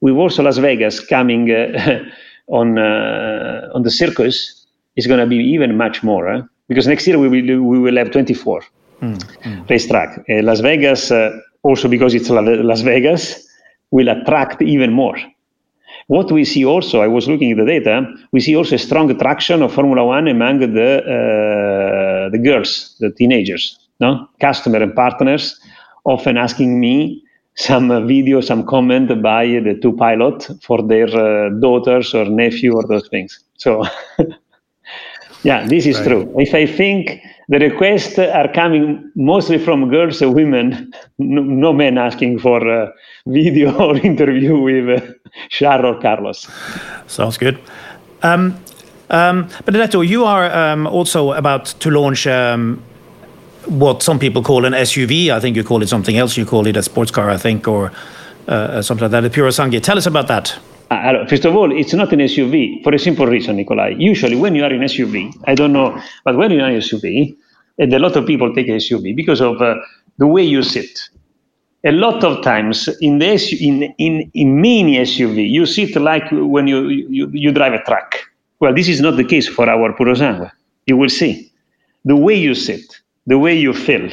with 0.00 0.14
also 0.14 0.42
Las 0.42 0.58
Vegas 0.58 1.00
coming 1.00 1.50
uh, 1.50 2.04
on 2.58 2.78
uh, 2.78 3.74
on 3.74 3.82
the 3.82 3.90
circus, 3.90 4.66
is 4.96 5.06
going 5.06 5.20
to 5.20 5.26
be 5.26 5.36
even 5.54 5.76
much 5.76 6.02
more. 6.02 6.24
Huh? 6.32 6.42
Because 6.72 6.86
next 6.86 7.06
year 7.06 7.18
we 7.18 7.28
will 7.28 7.62
we 7.72 7.78
will 7.78 7.96
have 7.96 8.10
24. 8.10 8.62
mm. 9.02 9.68
racetrack. 9.68 10.18
Uh, 10.28 10.42
Las 10.42 10.60
Vegas, 10.60 11.10
uh, 11.10 11.30
also 11.62 11.88
because 11.88 12.14
it's 12.14 12.30
Las 12.30 12.80
Vegas, 12.82 13.46
will 13.90 14.08
attract 14.08 14.62
even 14.62 14.92
more. 14.92 15.16
What 16.06 16.32
we 16.32 16.44
see 16.44 16.64
also, 16.64 17.00
I 17.00 17.06
was 17.06 17.28
looking 17.28 17.52
at 17.52 17.58
the 17.58 17.64
data, 17.64 18.06
we 18.32 18.40
see 18.40 18.56
also 18.56 18.74
a 18.74 18.78
strong 18.78 19.10
attraction 19.10 19.62
of 19.62 19.72
Formula 19.72 20.04
One 20.04 20.28
among 20.28 20.58
the 20.60 20.90
uh, 20.98 22.30
the 22.30 22.38
girls, 22.38 22.96
the 23.00 23.10
teenagers, 23.10 23.78
no 24.00 24.28
customer 24.40 24.82
and 24.82 24.94
partners, 24.94 25.60
often 26.04 26.36
asking 26.36 26.80
me 26.80 27.22
some 27.54 28.06
video, 28.08 28.40
some 28.40 28.64
comment 28.64 29.22
by 29.22 29.46
the 29.46 29.78
two 29.80 29.92
pilot 29.92 30.48
for 30.62 30.82
their 30.82 31.08
uh, 31.08 31.50
daughters 31.60 32.14
or 32.14 32.24
nephew 32.24 32.74
or 32.74 32.82
those 32.86 33.08
things. 33.08 33.38
So, 33.56 33.84
yeah, 35.42 35.66
this 35.66 35.86
is 35.86 35.98
right. 35.98 36.08
true. 36.08 36.34
If 36.38 36.54
I 36.54 36.66
think 36.66 37.20
the 37.48 37.58
requests 37.58 38.18
are 38.18 38.52
coming 38.52 39.10
mostly 39.14 39.58
from 39.58 39.90
girls 39.90 40.22
and 40.22 40.34
women, 40.34 40.92
no, 41.18 41.42
no 41.42 41.72
men 41.72 41.98
asking 41.98 42.38
for 42.38 42.66
a 42.66 42.92
video 43.26 43.76
or 43.78 43.96
interview 43.96 44.58
with 44.58 45.02
uh, 45.02 45.12
Charles 45.48 45.84
or 45.84 46.00
Carlos. 46.00 46.48
Sounds 47.06 47.38
good. 47.38 47.58
Um, 48.22 48.56
um, 49.10 49.48
Benedetto, 49.64 50.00
you 50.00 50.24
are 50.24 50.50
um, 50.52 50.86
also 50.86 51.32
about 51.32 51.66
to 51.80 51.90
launch 51.90 52.26
um, 52.26 52.82
what 53.66 54.02
some 54.02 54.18
people 54.18 54.42
call 54.42 54.64
an 54.64 54.72
SUV. 54.72 55.30
I 55.30 55.40
think 55.40 55.56
you 55.56 55.64
call 55.64 55.82
it 55.82 55.88
something 55.88 56.16
else. 56.16 56.36
You 56.36 56.46
call 56.46 56.66
it 56.66 56.76
a 56.76 56.82
sports 56.82 57.10
car, 57.10 57.28
I 57.28 57.36
think, 57.36 57.68
or 57.68 57.92
uh, 58.48 58.80
something 58.80 59.10
like 59.10 59.10
that. 59.10 59.24
A 59.24 59.30
Purosangue. 59.30 59.82
Tell 59.82 59.98
us 59.98 60.06
about 60.06 60.28
that. 60.28 60.58
Uh, 60.92 61.26
first 61.26 61.44
of 61.44 61.56
all, 61.56 61.72
it's 61.76 61.94
not 61.94 62.12
an 62.12 62.20
SUV 62.20 62.82
for 62.84 62.94
a 62.94 62.98
simple 62.98 63.26
reason, 63.26 63.56
Nicolai. 63.56 63.94
Usually, 63.98 64.36
when 64.36 64.54
you 64.54 64.64
are 64.64 64.72
in 64.72 64.80
SUV, 64.82 65.32
I 65.46 65.54
don't 65.54 65.72
know, 65.72 66.00
but 66.24 66.36
when 66.36 66.50
you 66.50 66.60
are 66.60 66.70
in 66.70 66.78
SUV, 66.80 67.36
and 67.78 67.92
a 67.94 67.98
lot 67.98 68.16
of 68.16 68.26
people 68.26 68.54
take 68.54 68.68
SUV 68.68 69.16
because 69.16 69.40
of 69.40 69.60
uh, 69.62 69.76
the 70.18 70.26
way 70.26 70.42
you 70.42 70.62
sit. 70.62 70.98
A 71.84 71.92
lot 71.92 72.22
of 72.24 72.42
times 72.44 72.88
in 73.00 73.18
the 73.18 73.26
SU, 73.30 73.56
in, 73.60 73.94
in, 73.98 74.30
in 74.34 74.60
mini 74.60 74.98
SUV, 74.98 75.48
you 75.50 75.66
sit 75.66 75.96
like 75.96 76.24
when 76.30 76.66
you, 76.66 76.88
you, 76.88 77.30
you 77.32 77.52
drive 77.52 77.72
a 77.72 77.82
truck. 77.84 78.16
Well, 78.60 78.74
this 78.74 78.88
is 78.88 79.00
not 79.00 79.16
the 79.16 79.24
case 79.24 79.48
for 79.48 79.68
our 79.68 79.92
Purosangue. 79.94 80.50
You 80.86 80.96
will 80.96 81.08
see. 81.08 81.52
The 82.04 82.16
way 82.16 82.34
you 82.34 82.54
sit, 82.54 83.00
the 83.26 83.38
way 83.38 83.56
you 83.58 83.72
feel, 83.72 84.10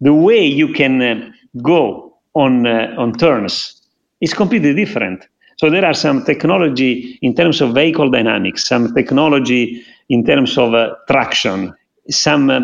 the 0.00 0.14
way 0.14 0.44
you 0.44 0.72
can 0.72 1.02
uh, 1.02 1.30
go 1.62 2.16
on 2.34 2.66
uh, 2.66 2.94
on 2.98 3.12
turns 3.14 3.82
is 4.20 4.34
completely 4.34 4.74
different. 4.74 5.26
So 5.62 5.70
there 5.70 5.84
are 5.84 5.94
some 5.94 6.24
technology 6.24 7.20
in 7.22 7.36
terms 7.36 7.60
of 7.60 7.72
vehicle 7.72 8.10
dynamics, 8.10 8.66
some 8.66 8.92
technology 8.94 9.84
in 10.08 10.24
terms 10.24 10.58
of 10.58 10.74
uh, 10.74 10.96
traction, 11.08 11.72
some 12.10 12.50
uh, 12.50 12.60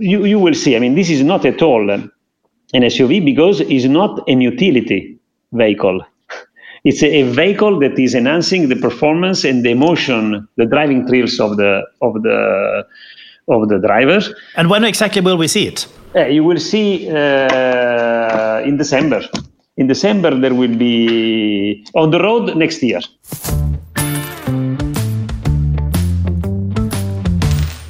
you 0.00 0.24
you 0.24 0.40
will 0.40 0.54
see. 0.54 0.74
I 0.74 0.80
mean, 0.80 0.96
this 0.96 1.08
is 1.08 1.22
not 1.22 1.46
at 1.46 1.62
all 1.62 1.88
an 1.88 2.10
SUV 2.74 3.24
because 3.24 3.60
it's 3.60 3.84
not 3.84 4.28
an 4.28 4.40
utility 4.40 5.20
vehicle. 5.52 6.00
It's 6.84 7.00
a, 7.04 7.20
a 7.20 7.22
vehicle 7.30 7.78
that 7.78 7.96
is 7.96 8.16
enhancing 8.16 8.70
the 8.70 8.76
performance 8.88 9.44
and 9.44 9.64
the 9.64 9.70
emotion, 9.70 10.48
the 10.56 10.66
driving 10.66 11.06
thrills 11.06 11.38
of 11.38 11.56
the 11.56 11.82
of 12.02 12.22
the 12.24 12.38
of 13.46 13.68
the 13.68 13.78
drivers. 13.78 14.34
And 14.56 14.68
when 14.68 14.82
exactly 14.82 15.22
will 15.22 15.38
we 15.38 15.46
see 15.46 15.68
it? 15.68 15.86
Uh, 16.16 16.26
you 16.26 16.42
will 16.42 16.58
see 16.58 17.08
uh, 17.08 18.68
in 18.68 18.78
December. 18.78 19.20
In 19.76 19.86
December, 19.86 20.34
there 20.40 20.54
will 20.54 20.74
be 20.74 21.84
on 21.94 22.10
the 22.10 22.18
road 22.18 22.56
next 22.56 22.82
year. 22.82 23.00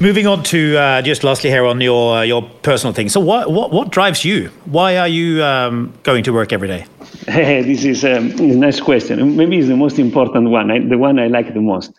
Moving 0.01 0.27
on 0.27 0.42
to 0.44 0.77
uh, 0.77 1.03
just 1.03 1.25
lastly 1.25 1.51
here 1.51 1.64
on 1.64 1.81
your 1.81 2.18
uh, 2.18 2.22
your 2.22 2.42
personal 2.62 2.92
thing. 2.92 3.09
So 3.09 3.20
what 3.20 3.51
what 3.51 3.72
what 3.72 3.90
drives 3.90 4.25
you? 4.25 4.51
Why 4.64 4.99
are 4.99 5.09
you 5.09 5.42
um, 5.42 5.92
going 6.03 6.25
to 6.25 6.33
work 6.33 6.53
every 6.53 6.68
day? 6.68 6.85
this 7.27 7.85
is 7.85 8.05
um, 8.05 8.31
a 8.38 8.55
nice 8.57 8.81
question. 8.81 9.37
Maybe 9.37 9.59
it's 9.59 9.68
the 9.68 9.77
most 9.77 9.99
important 9.99 10.51
one. 10.51 10.70
I, 10.70 10.81
the 10.81 10.99
one 10.99 11.18
I 11.18 11.29
like 11.29 11.55
the 11.55 11.61
most. 11.61 11.92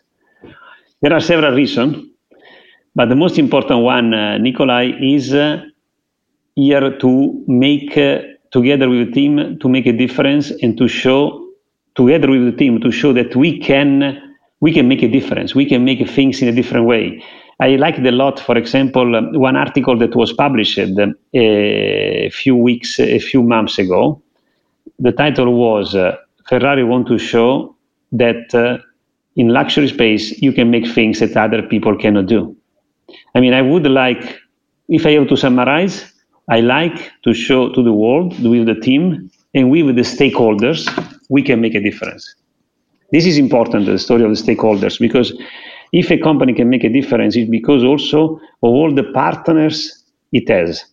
There 1.02 1.14
are 1.14 1.22
several 1.22 1.54
reasons. 1.54 2.08
But 2.98 3.10
the 3.10 3.16
most 3.16 3.38
important 3.38 3.82
one, 3.84 4.14
uh, 4.14 4.40
Nicolai, 4.40 4.92
is 5.00 5.32
uh, 5.32 5.62
here 6.56 6.98
to 6.98 7.44
make, 7.48 7.96
uh, 7.96 8.22
together 8.58 8.88
with 8.90 9.02
the 9.08 9.12
team, 9.20 9.34
to 9.62 9.68
make 9.76 9.86
a 9.94 9.96
difference 10.04 10.46
and 10.64 10.72
to 10.80 10.88
show, 10.88 11.20
together 11.96 12.30
with 12.34 12.44
the 12.50 12.58
team, 12.62 12.74
to 12.86 12.92
show 12.92 13.12
that 13.20 13.32
we 13.44 13.50
can, 13.70 13.92
we 14.66 14.72
can 14.78 14.86
make 14.92 15.04
a 15.04 15.12
difference. 15.18 15.50
We 15.62 15.66
can 15.72 15.82
make 15.90 16.02
things 16.18 16.42
in 16.42 16.48
a 16.48 16.56
different 16.60 16.86
way. 16.94 17.24
I 17.60 17.70
liked 17.86 18.00
a 18.00 18.12
lot, 18.12 18.40
for 18.40 18.56
example, 18.58 19.16
um, 19.16 19.26
one 19.34 19.56
article 19.56 19.96
that 20.04 20.16
was 20.16 20.34
published 20.34 20.80
uh, 20.80 21.08
a 21.34 22.32
few 22.42 22.56
weeks, 22.56 23.00
a 23.00 23.20
few 23.20 23.42
months 23.44 23.76
ago. 23.86 24.22
The 25.00 25.12
title 25.12 25.54
was 25.54 25.96
uh, 25.96 26.16
Ferrari 26.50 26.84
want 26.84 27.08
to 27.08 27.18
show 27.18 27.76
that 28.24 28.54
uh, 28.56 28.78
in 29.36 29.50
luxury 29.50 29.88
space 29.88 30.26
you 30.42 30.52
can 30.52 30.72
make 30.72 30.88
things 30.98 31.20
that 31.20 31.36
other 31.46 31.62
people 31.62 31.96
cannot 32.04 32.26
do. 32.26 32.56
I 33.36 33.40
mean, 33.40 33.54
I 33.54 33.62
would 33.62 33.86
like, 33.86 34.24
if 34.90 35.06
I 35.06 35.12
have 35.12 35.28
to 35.28 35.38
summarize, 35.38 35.96
I 36.50 36.62
like 36.62 37.12
to 37.24 37.34
show 37.34 37.74
to 37.74 37.84
the 37.84 37.92
world 37.94 38.40
with 38.42 38.68
the 38.68 38.76
team 38.76 39.30
and 39.54 39.70
with 39.70 39.96
the 39.96 40.02
stakeholders, 40.04 40.88
we 41.30 41.42
can 41.44 41.60
make 41.60 41.76
a 41.76 41.82
difference. 41.82 42.36
This 43.12 43.26
is 43.26 43.38
important, 43.38 43.86
the 43.86 44.00
story 44.00 44.24
of 44.24 44.30
the 44.30 44.42
stakeholders, 44.42 45.00
because 45.00 45.34
if 45.94 46.12
a 46.12 46.18
company 46.18 46.54
can 46.54 46.70
make 46.70 46.84
a 46.84 46.90
difference, 46.90 47.36
it's 47.36 47.50
because 47.50 47.84
also 47.84 48.36
of 48.36 48.40
all 48.62 48.94
the 48.94 49.04
partners 49.14 50.04
it 50.32 50.50
has. 50.50 50.84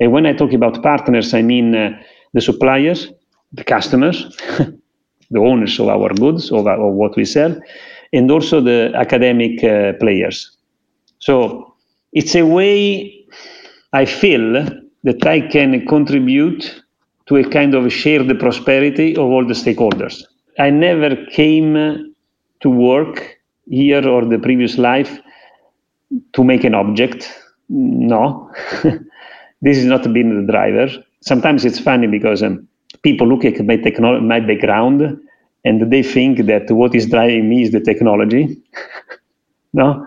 And 0.00 0.12
when 0.12 0.26
I 0.26 0.32
talk 0.32 0.52
about 0.52 0.82
partners, 0.82 1.34
I 1.34 1.42
mean 1.42 1.74
uh, 1.74 1.90
the 2.32 2.40
suppliers, 2.40 3.08
the 3.52 3.64
customers, 3.64 4.36
the 5.30 5.38
owners 5.38 5.78
of 5.78 5.88
our 5.88 6.10
goods, 6.10 6.50
of, 6.50 6.66
of 6.66 6.92
what 6.94 7.16
we 7.16 7.24
sell, 7.24 7.56
and 8.12 8.30
also 8.30 8.60
the 8.60 8.92
academic 8.94 9.62
uh, 9.62 9.92
players. 10.00 10.56
So 11.18 11.74
it's 12.12 12.34
a 12.34 12.44
way 12.44 13.26
I 13.92 14.04
feel 14.04 14.83
that 15.04 15.24
I 15.26 15.40
can 15.40 15.86
contribute 15.86 16.82
to 17.26 17.36
a 17.36 17.44
kind 17.48 17.74
of 17.74 17.92
shared 17.92 18.38
prosperity 18.40 19.12
of 19.16 19.26
all 19.30 19.46
the 19.46 19.54
stakeholders. 19.54 20.22
I 20.58 20.70
never 20.70 21.16
came 21.26 22.14
to 22.60 22.70
work 22.70 23.38
here 23.68 24.06
or 24.08 24.24
the 24.24 24.38
previous 24.38 24.78
life 24.78 25.20
to 26.34 26.44
make 26.44 26.64
an 26.64 26.74
object. 26.74 27.30
No, 27.68 28.50
this 29.62 29.78
is 29.78 29.86
not 29.86 30.02
been 30.12 30.46
the 30.46 30.52
driver. 30.52 30.88
Sometimes 31.20 31.64
it's 31.64 31.78
funny 31.78 32.06
because 32.06 32.42
um, 32.42 32.68
people 33.02 33.26
look 33.28 33.44
at 33.44 33.58
my, 33.64 33.76
technolo- 33.76 34.22
my 34.22 34.40
background 34.40 35.18
and 35.64 35.90
they 35.92 36.02
think 36.02 36.46
that 36.46 36.70
what 36.70 36.94
is 36.94 37.06
driving 37.08 37.48
me 37.48 37.62
is 37.62 37.72
the 37.72 37.80
technology. 37.80 38.62
no, 39.72 40.06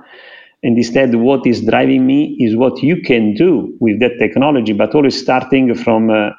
and 0.63 0.77
instead, 0.77 1.13
what 1.15 1.45
is 1.45 1.61
driving 1.61 2.05
me 2.05 2.35
is 2.39 2.55
what 2.55 2.81
you 2.81 3.01
can 3.01 3.35
do 3.35 3.75
with 3.79 3.99
that 3.99 4.17
technology, 4.17 4.73
but 4.73 4.93
always 4.95 5.19
starting 5.19 5.75
from 5.75 6.09
uh, 6.09 6.31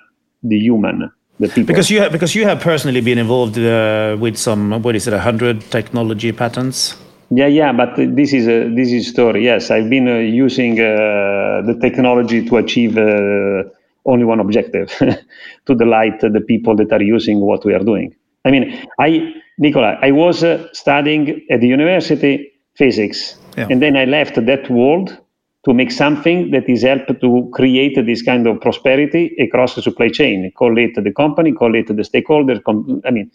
the 0.42 0.58
human, 0.58 1.10
the 1.38 1.48
people. 1.48 1.64
Because 1.64 1.88
you 1.88 2.00
have, 2.00 2.10
because 2.10 2.34
you 2.34 2.44
have 2.44 2.60
personally 2.60 3.00
been 3.00 3.18
involved 3.18 3.56
uh, 3.58 4.16
with 4.18 4.36
some, 4.36 4.82
what 4.82 4.96
is 4.96 5.06
it, 5.06 5.14
hundred 5.14 5.60
technology 5.70 6.32
patents. 6.32 6.96
Yeah, 7.30 7.46
yeah, 7.46 7.72
but 7.72 7.94
this 7.96 8.32
is 8.32 8.48
a 8.48 8.68
this 8.74 8.90
is 8.90 9.06
story. 9.06 9.44
Yes, 9.44 9.70
I've 9.70 9.88
been 9.88 10.08
uh, 10.08 10.18
using 10.18 10.80
uh, 10.80 11.62
the 11.66 11.78
technology 11.80 12.44
to 12.48 12.56
achieve 12.56 12.98
uh, 12.98 13.64
only 14.04 14.24
one 14.24 14.40
objective: 14.40 14.90
to 15.66 15.74
delight 15.76 16.20
the 16.20 16.40
people 16.40 16.74
that 16.76 16.90
are 16.90 17.02
using 17.02 17.40
what 17.40 17.64
we 17.64 17.72
are 17.72 17.84
doing. 17.84 18.16
I 18.44 18.50
mean, 18.50 18.84
I, 18.98 19.34
Nicola, 19.58 19.98
I 20.00 20.10
was 20.10 20.42
uh, 20.42 20.66
studying 20.72 21.46
at 21.50 21.60
the 21.60 21.68
university 21.68 22.50
physics 22.74 23.37
yeah. 23.56 23.66
And 23.70 23.82
then 23.82 23.96
I 23.96 24.04
left 24.04 24.34
that 24.34 24.70
world 24.70 25.16
to 25.64 25.74
make 25.74 25.90
something 25.90 26.50
that 26.52 26.68
is 26.68 26.82
help 26.82 27.06
to 27.20 27.50
create 27.52 27.96
this 28.06 28.22
kind 28.22 28.46
of 28.46 28.60
prosperity 28.60 29.34
across 29.38 29.74
the 29.74 29.82
supply 29.82 30.08
chain. 30.08 30.50
Call 30.56 30.78
it 30.78 30.94
the 30.94 31.12
company, 31.12 31.52
call 31.52 31.74
it 31.74 31.94
the 31.94 32.04
stakeholder. 32.04 32.60
I 33.04 33.10
mean, 33.10 33.30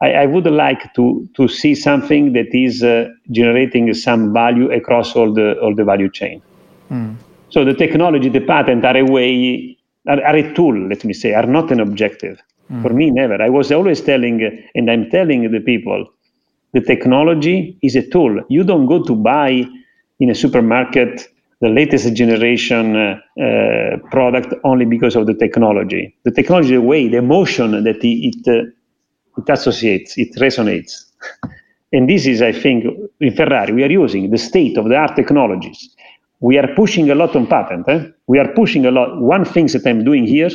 I, 0.00 0.12
I 0.12 0.26
would 0.26 0.46
like 0.46 0.92
to 0.94 1.28
to 1.34 1.48
see 1.48 1.74
something 1.74 2.32
that 2.34 2.54
is 2.54 2.82
uh, 2.82 3.08
generating 3.30 3.92
some 3.94 4.32
value 4.32 4.70
across 4.70 5.16
all 5.16 5.32
the 5.32 5.58
all 5.60 5.74
the 5.74 5.84
value 5.84 6.10
chain. 6.10 6.42
Mm. 6.90 7.16
So 7.50 7.64
the 7.64 7.74
technology, 7.74 8.28
the 8.28 8.40
patent 8.40 8.84
are 8.84 8.96
a 8.96 9.04
way, 9.04 9.76
are, 10.06 10.22
are 10.22 10.36
a 10.36 10.54
tool. 10.54 10.88
Let 10.88 11.04
me 11.04 11.14
say, 11.14 11.32
are 11.34 11.46
not 11.46 11.72
an 11.72 11.80
objective. 11.80 12.38
Mm. 12.70 12.82
For 12.82 12.90
me, 12.90 13.10
never. 13.10 13.40
I 13.42 13.48
was 13.48 13.72
always 13.72 14.02
telling, 14.02 14.42
and 14.74 14.90
I'm 14.90 15.10
telling 15.10 15.50
the 15.50 15.60
people 15.60 16.06
the 16.72 16.80
technology 16.80 17.78
is 17.82 17.96
a 17.96 18.08
tool. 18.08 18.42
You 18.48 18.64
don't 18.64 18.86
go 18.86 19.02
to 19.02 19.14
buy 19.14 19.66
in 20.20 20.30
a 20.30 20.34
supermarket 20.34 21.28
the 21.60 21.68
latest 21.68 22.14
generation 22.14 22.94
uh, 22.94 23.18
uh, 23.42 23.96
product 24.10 24.54
only 24.62 24.84
because 24.84 25.16
of 25.16 25.26
the 25.26 25.34
technology. 25.34 26.16
The 26.24 26.30
technology, 26.30 26.74
the 26.74 26.82
way, 26.82 27.08
the 27.08 27.16
emotion 27.16 27.82
that 27.82 28.04
it, 28.04 28.06
it, 28.06 28.48
uh, 28.48 28.70
it 29.38 29.48
associates, 29.48 30.16
it 30.16 30.34
resonates. 30.36 31.04
and 31.92 32.08
this 32.08 32.26
is, 32.26 32.42
I 32.42 32.52
think, 32.52 32.84
in 33.20 33.34
Ferrari, 33.34 33.72
we 33.72 33.82
are 33.82 33.90
using 33.90 34.30
the 34.30 34.38
state 34.38 34.78
of 34.78 34.88
the 34.88 34.94
art 34.94 35.16
technologies 35.16 35.96
we 36.40 36.58
are 36.58 36.68
pushing 36.74 37.10
a 37.10 37.14
lot 37.14 37.34
on 37.34 37.46
patent. 37.46 37.88
Eh? 37.88 38.06
We 38.26 38.38
are 38.38 38.52
pushing 38.54 38.86
a 38.86 38.90
lot. 38.90 39.20
One 39.20 39.44
thing 39.44 39.66
that 39.66 39.86
I'm 39.86 40.04
doing 40.04 40.24
here, 40.24 40.50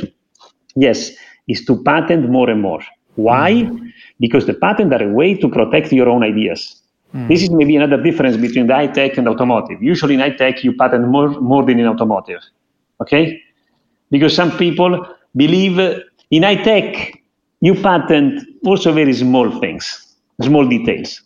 yes, 0.76 1.12
is 1.48 1.66
to 1.66 1.82
patent 1.84 2.30
more 2.30 2.50
and 2.50 2.62
more. 2.62 2.82
Why? 3.16 3.70
Because 4.20 4.46
the 4.46 4.54
patent 4.54 4.94
are 4.94 5.04
a 5.04 5.10
way 5.10 5.36
to 5.36 5.48
protect 5.50 5.92
your 5.92 6.10
own 6.10 6.24
ideas. 6.24 6.82
Mm. 7.14 7.28
This 7.28 7.44
is 7.44 7.50
maybe 7.52 7.76
another 7.76 8.02
difference 8.02 8.38
between 8.38 8.68
the 8.68 8.74
high 8.74 8.88
tech 8.88 9.18
and 9.18 9.28
automotive. 9.28 9.82
Usually 9.82 10.16
in 10.16 10.20
high 10.20 10.32
tech, 10.32 10.64
you 10.64 10.74
patent 10.74 11.08
more, 11.08 11.30
more 11.42 11.64
than 11.64 11.80
in 11.80 11.88
automotive. 11.88 12.42
Okay? 13.02 13.42
Because 14.10 14.36
some 14.36 14.58
people 14.58 15.06
believe 15.36 15.80
in 16.32 16.44
high 16.44 16.62
tech, 16.64 17.22
you 17.62 17.76
patent 17.76 18.44
also 18.66 18.92
very 18.92 19.14
small 19.14 19.60
things, 19.60 20.16
small 20.42 20.68
details. 20.68 21.22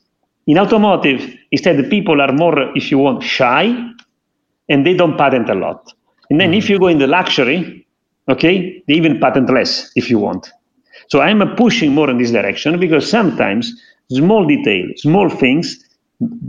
In 0.45 0.57
automotive, 0.57 1.35
instead, 1.51 1.77
the 1.77 1.89
people 1.89 2.21
are 2.21 2.31
more, 2.31 2.75
if 2.75 2.91
you 2.91 2.97
want, 2.97 3.23
shy, 3.23 3.75
and 4.69 4.85
they 4.85 4.93
don't 4.93 5.17
patent 5.17 5.49
a 5.49 5.55
lot. 5.55 5.93
And 6.29 6.39
then 6.39 6.51
mm. 6.51 6.57
if 6.57 6.69
you 6.69 6.79
go 6.79 6.87
in 6.87 6.99
the 6.99 7.07
luxury, 7.07 7.87
okay, 8.29 8.83
they 8.87 8.93
even 8.93 9.19
patent 9.19 9.49
less 9.49 9.91
if 9.95 10.09
you 10.09 10.19
want. 10.19 10.51
So 11.09 11.21
I'm 11.21 11.55
pushing 11.55 11.93
more 11.93 12.09
in 12.09 12.17
this 12.17 12.31
direction 12.31 12.79
because 12.79 13.09
sometimes 13.09 13.73
small 14.11 14.45
detail, 14.45 14.85
small 14.97 15.29
things 15.29 15.83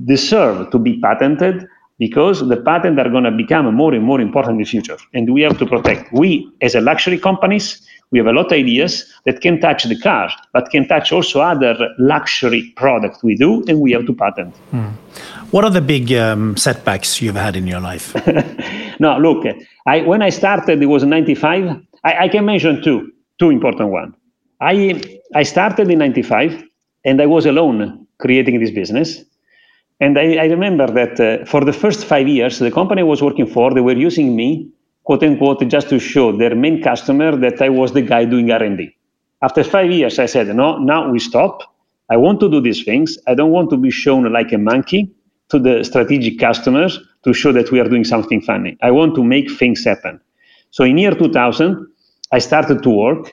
deserve 0.04 0.70
to 0.70 0.78
be 0.78 1.00
patented 1.00 1.66
because 1.98 2.46
the 2.46 2.56
patent 2.56 2.98
are 2.98 3.08
going 3.10 3.24
to 3.24 3.30
become 3.30 3.74
more 3.74 3.92
and 3.92 4.04
more 4.04 4.20
important 4.20 4.52
in 4.52 4.58
the 4.58 4.64
future. 4.64 4.96
And 5.14 5.32
we 5.32 5.42
have 5.42 5.58
to 5.58 5.66
protect 5.66 6.12
we 6.12 6.50
as 6.60 6.74
a 6.74 6.80
luxury 6.80 7.18
companies 7.18 7.82
we 8.10 8.18
have 8.18 8.26
a 8.26 8.32
lot 8.32 8.46
of 8.46 8.52
ideas 8.52 9.12
that 9.26 9.40
can 9.40 9.60
touch 9.60 9.84
the 9.84 9.98
car 9.98 10.30
but 10.52 10.70
can 10.70 10.86
touch 10.88 11.12
also 11.12 11.40
other 11.40 11.76
luxury 11.98 12.72
products 12.76 13.22
we 13.22 13.34
do 13.34 13.62
and 13.68 13.80
we 13.80 13.92
have 13.92 14.06
to 14.06 14.14
patent. 14.14 14.54
Hmm. 14.70 14.88
what 15.50 15.64
are 15.64 15.70
the 15.70 15.80
big 15.80 16.12
um, 16.12 16.56
setbacks 16.56 17.20
you've 17.20 17.36
had 17.36 17.56
in 17.56 17.66
your 17.66 17.80
life? 17.80 18.14
No 19.00 19.16
look 19.16 19.44
I, 19.86 20.00
when 20.02 20.22
i 20.22 20.30
started 20.30 20.82
it 20.82 20.86
was 20.86 21.04
95 21.04 21.80
I, 22.02 22.24
I 22.24 22.28
can 22.28 22.44
mention 22.44 22.82
two 22.82 23.12
two 23.38 23.50
important 23.50 23.90
ones 23.90 24.14
I, 24.60 25.20
I 25.34 25.42
started 25.44 25.90
in 25.90 25.98
95 25.98 26.64
and 27.04 27.20
I 27.20 27.26
was 27.26 27.46
alone 27.46 28.06
creating 28.18 28.60
this 28.60 28.70
business. 28.70 29.24
And 30.00 30.18
I, 30.18 30.36
I 30.36 30.44
remember 30.46 30.86
that 30.86 31.20
uh, 31.20 31.44
for 31.44 31.64
the 31.64 31.72
first 31.72 32.04
five 32.04 32.28
years, 32.28 32.58
the 32.58 32.70
company 32.70 33.02
I 33.02 33.04
was 33.04 33.22
working 33.22 33.46
for, 33.46 33.72
they 33.72 33.80
were 33.80 33.96
using 33.96 34.34
me, 34.34 34.70
quote 35.04 35.22
unquote, 35.22 35.66
just 35.68 35.88
to 35.90 35.98
show 35.98 36.36
their 36.36 36.54
main 36.54 36.82
customer 36.82 37.36
that 37.36 37.60
I 37.62 37.68
was 37.68 37.92
the 37.92 38.02
guy 38.02 38.24
doing 38.24 38.50
R&D. 38.50 38.94
After 39.42 39.62
five 39.62 39.90
years, 39.90 40.18
I 40.18 40.26
said, 40.26 40.48
no, 40.48 40.78
now 40.78 41.10
we 41.10 41.18
stop. 41.20 41.62
I 42.10 42.16
want 42.16 42.40
to 42.40 42.50
do 42.50 42.60
these 42.60 42.84
things. 42.84 43.18
I 43.26 43.34
don't 43.34 43.50
want 43.50 43.70
to 43.70 43.76
be 43.76 43.90
shown 43.90 44.32
like 44.32 44.52
a 44.52 44.58
monkey 44.58 45.10
to 45.50 45.58
the 45.58 45.84
strategic 45.84 46.38
customers 46.38 46.98
to 47.24 47.32
show 47.32 47.52
that 47.52 47.70
we 47.70 47.80
are 47.80 47.88
doing 47.88 48.04
something 48.04 48.40
funny. 48.40 48.76
I 48.82 48.90
want 48.90 49.14
to 49.16 49.24
make 49.24 49.50
things 49.52 49.84
happen. 49.84 50.20
So 50.70 50.84
in 50.84 50.98
year 50.98 51.14
2000, 51.14 51.86
I 52.32 52.38
started 52.38 52.82
to 52.82 52.90
work 52.90 53.32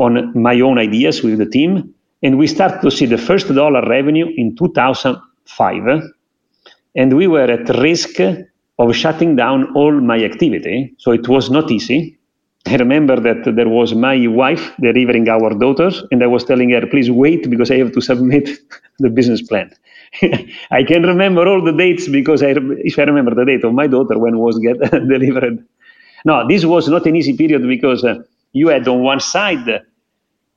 on 0.00 0.32
my 0.40 0.60
own 0.60 0.78
ideas 0.78 1.22
with 1.22 1.38
the 1.38 1.46
team. 1.46 1.94
And 2.22 2.38
we 2.38 2.46
start 2.46 2.82
to 2.82 2.90
see 2.90 3.06
the 3.06 3.18
first 3.18 3.48
dollar 3.54 3.82
revenue 3.88 4.28
in 4.36 4.56
2005. 4.56 6.02
And 6.96 7.16
we 7.16 7.26
were 7.26 7.50
at 7.50 7.68
risk 7.78 8.20
of 8.78 8.96
shutting 8.96 9.36
down 9.36 9.72
all 9.74 9.92
my 10.00 10.18
activity. 10.24 10.94
So 10.98 11.12
it 11.12 11.28
was 11.28 11.50
not 11.50 11.70
easy. 11.70 12.18
I 12.66 12.76
remember 12.76 13.16
that 13.20 13.54
there 13.56 13.68
was 13.68 13.94
my 13.94 14.26
wife 14.26 14.72
delivering 14.80 15.28
our 15.28 15.50
daughters, 15.54 16.02
and 16.10 16.22
I 16.22 16.26
was 16.26 16.44
telling 16.44 16.70
her, 16.70 16.86
please 16.86 17.10
wait 17.10 17.48
because 17.48 17.70
I 17.70 17.78
have 17.78 17.92
to 17.92 18.00
submit 18.10 18.50
the 18.98 19.10
business 19.10 19.42
plan. 19.42 19.70
I 20.70 20.82
can 20.82 21.02
remember 21.04 21.46
all 21.46 21.62
the 21.64 21.72
dates 21.72 22.08
because 22.08 22.42
I, 22.42 22.54
if 22.84 22.98
I 22.98 23.02
remember 23.04 23.34
the 23.34 23.44
date 23.44 23.64
of 23.64 23.72
my 23.72 23.86
daughter 23.86 24.18
when 24.18 24.38
was 24.38 24.58
get 24.58 24.78
delivered. 24.90 25.64
No, 26.24 26.46
this 26.48 26.64
was 26.64 26.88
not 26.88 27.06
an 27.06 27.16
easy 27.16 27.36
period 27.36 27.62
because 27.66 28.04
uh, 28.04 28.16
you 28.52 28.68
had 28.68 28.86
on 28.88 29.02
one 29.02 29.20
side 29.20 29.82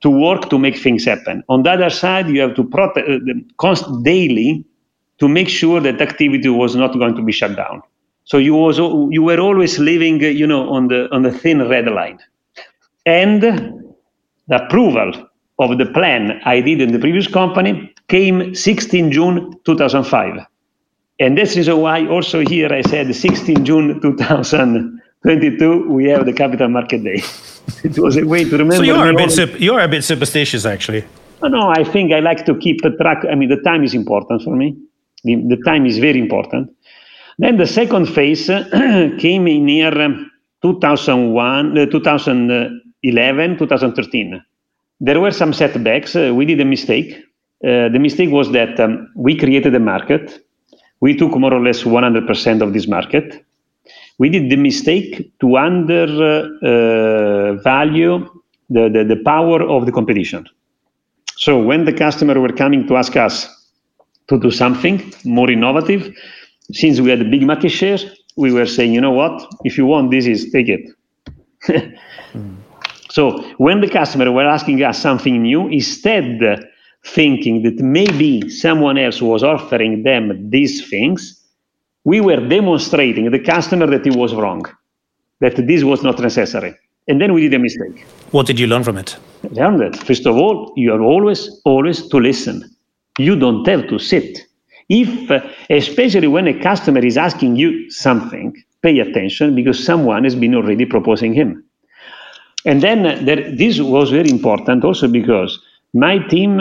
to 0.04 0.10
work 0.10 0.50
to 0.50 0.58
make 0.58 0.76
things 0.76 1.06
happen. 1.06 1.42
On 1.48 1.62
the 1.62 1.70
other 1.70 1.88
side, 1.88 2.28
you 2.28 2.38
have 2.42 2.54
to 2.56 2.62
protect 2.62 3.08
uh, 3.08 3.74
daily 4.02 4.62
to 5.18 5.26
make 5.28 5.48
sure 5.48 5.80
that 5.80 6.02
activity 6.02 6.50
was 6.50 6.76
not 6.76 6.92
going 6.98 7.14
to 7.14 7.22
be 7.22 7.32
shut 7.32 7.56
down. 7.56 7.82
So 8.24 8.36
you 8.36 8.54
was 8.54 8.76
you 8.78 9.22
were 9.22 9.40
always 9.40 9.78
living, 9.78 10.22
uh, 10.22 10.26
you 10.26 10.46
know, 10.46 10.68
on 10.68 10.88
the 10.88 11.08
on 11.10 11.22
the 11.22 11.32
thin 11.32 11.66
red 11.70 11.86
line. 11.86 12.18
And 13.06 13.40
the 13.40 14.64
approval 14.64 15.10
of 15.58 15.78
the 15.78 15.86
plan 15.86 16.38
I 16.44 16.60
did 16.60 16.82
in 16.82 16.92
the 16.92 16.98
previous 16.98 17.26
company 17.26 17.90
came 18.08 18.54
16 18.54 19.10
June 19.10 19.54
2005. 19.64 20.46
And 21.18 21.38
this 21.38 21.56
is 21.56 21.70
why 21.70 22.06
also 22.06 22.40
here 22.40 22.70
I 22.70 22.82
said 22.82 23.14
16 23.14 23.64
June 23.64 24.00
2022 25.24 25.88
we 25.88 26.04
have 26.10 26.26
the 26.26 26.34
Capital 26.34 26.68
Market 26.68 27.02
Day. 27.02 27.22
it 27.84 27.98
was 27.98 28.16
a 28.18 28.26
way 28.26 28.44
to 28.44 28.58
remember. 28.58 28.76
So 28.76 28.82
you 28.82 28.94
are 28.94 29.08
a 29.08 29.14
bit 29.14 29.30
sup- 29.30 29.58
you 29.58 29.72
are 29.72 29.80
a 29.80 29.88
bit 29.88 30.04
superstitious, 30.04 30.66
actually. 30.66 31.04
Oh, 31.42 31.48
no, 31.48 31.68
I 31.68 31.82
think 31.82 32.12
I 32.12 32.20
like 32.20 32.44
to 32.44 32.54
keep 32.54 32.80
track. 32.82 33.24
I 33.30 33.34
mean, 33.34 33.48
the 33.48 33.60
time 33.62 33.84
is 33.84 33.94
important 33.94 34.42
for 34.42 34.54
me. 34.54 34.76
The, 35.24 35.36
the 35.48 35.56
time 35.64 35.86
is 35.86 35.98
very 35.98 36.18
important. 36.18 36.70
Then 37.38 37.56
the 37.56 37.66
second 37.66 38.06
phase 38.06 38.46
came 39.18 39.48
in 39.48 39.66
year 39.66 39.98
um, 39.98 40.30
2001, 40.60 41.78
uh, 41.78 41.86
2011, 41.86 43.58
2013. 43.58 44.44
There 45.00 45.20
were 45.20 45.30
some 45.32 45.54
setbacks. 45.54 46.14
Uh, 46.14 46.32
we 46.34 46.44
did 46.44 46.60
a 46.60 46.64
mistake. 46.66 47.16
Uh, 47.64 47.88
the 47.88 47.98
mistake 47.98 48.30
was 48.30 48.52
that 48.52 48.78
um, 48.78 49.10
we 49.16 49.36
created 49.38 49.74
a 49.74 49.80
market. 49.80 50.44
We 51.00 51.16
took 51.16 51.34
more 51.38 51.52
or 51.54 51.62
less 51.62 51.82
100% 51.82 52.60
of 52.60 52.74
this 52.74 52.86
market 52.86 53.44
we 54.18 54.28
did 54.28 54.50
the 54.50 54.56
mistake 54.56 55.32
to 55.40 55.56
undervalue 55.56 56.54
uh, 56.62 58.28
the, 58.70 58.88
the, 58.88 59.04
the 59.04 59.20
power 59.24 59.62
of 59.62 59.86
the 59.86 59.92
competition. 59.92 60.46
So 61.36 61.60
when 61.60 61.84
the 61.84 61.92
customer 61.92 62.40
were 62.40 62.52
coming 62.52 62.86
to 62.86 62.96
ask 62.96 63.16
us 63.16 63.48
to 64.28 64.38
do 64.38 64.50
something 64.50 65.12
more 65.24 65.50
innovative, 65.50 66.14
since 66.72 67.00
we 67.00 67.10
had 67.10 67.20
a 67.20 67.28
big 67.28 67.42
market 67.42 67.70
share, 67.70 67.98
we 68.36 68.52
were 68.52 68.66
saying, 68.66 68.92
you 68.94 69.00
know 69.00 69.12
what, 69.12 69.46
if 69.64 69.76
you 69.76 69.86
want 69.86 70.10
this 70.10 70.26
is 70.26 70.50
take 70.50 70.68
it. 70.68 70.90
So 73.14 73.42
when 73.58 73.80
the 73.80 73.88
customer 73.88 74.32
were 74.32 74.44
asking 74.44 74.82
us 74.82 75.00
something 75.00 75.40
new, 75.40 75.68
instead 75.68 76.40
thinking 77.04 77.62
that 77.62 77.78
maybe 77.78 78.50
someone 78.50 78.98
else 78.98 79.22
was 79.22 79.44
offering 79.44 80.02
them 80.02 80.50
these 80.50 80.88
things, 80.90 81.40
we 82.04 82.20
were 82.20 82.48
demonstrating 82.48 83.30
the 83.30 83.38
customer 83.38 83.86
that 83.86 84.04
he 84.04 84.10
was 84.10 84.34
wrong, 84.34 84.64
that 85.40 85.56
this 85.56 85.82
was 85.82 86.02
not 86.02 86.18
necessary. 86.20 86.74
And 87.08 87.20
then 87.20 87.34
we 87.34 87.42
did 87.42 87.54
a 87.54 87.58
mistake. 87.58 88.06
What 88.30 88.46
did 88.46 88.58
you 88.58 88.66
learn 88.66 88.84
from 88.84 88.96
it? 88.98 89.16
Learn 89.50 89.76
that, 89.78 89.96
first 89.96 90.26
of 90.26 90.36
all, 90.36 90.72
you 90.76 90.92
are 90.92 91.02
always, 91.02 91.60
always 91.64 92.08
to 92.08 92.16
listen. 92.18 92.76
You 93.18 93.36
don't 93.36 93.66
have 93.68 93.88
to 93.88 93.98
sit. 93.98 94.38
If, 94.88 95.30
especially 95.70 96.28
when 96.28 96.46
a 96.46 96.58
customer 96.60 97.04
is 97.04 97.16
asking 97.16 97.56
you 97.56 97.90
something, 97.90 98.54
pay 98.82 98.98
attention 99.00 99.54
because 99.54 99.82
someone 99.82 100.24
has 100.24 100.34
been 100.34 100.54
already 100.54 100.84
proposing 100.84 101.32
him. 101.32 101.64
And 102.66 102.82
then 102.82 103.24
there, 103.24 103.54
this 103.54 103.80
was 103.80 104.10
very 104.10 104.30
important 104.30 104.84
also 104.84 105.08
because 105.08 105.58
my 105.92 106.18
team 106.18 106.60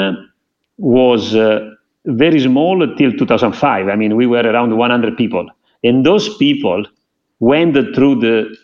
was 0.77 1.35
uh, 1.35 1.72
very 2.05 2.39
small 2.39 2.79
till 2.95 3.11
2005. 3.13 3.87
I 3.87 3.95
mean, 3.95 4.15
we 4.15 4.27
were 4.27 4.41
around 4.41 4.75
100 4.77 5.17
people. 5.17 5.47
And 5.83 6.05
those 6.05 6.35
people 6.37 6.85
went 7.39 7.75
through 7.95 8.19
the, 8.19 8.55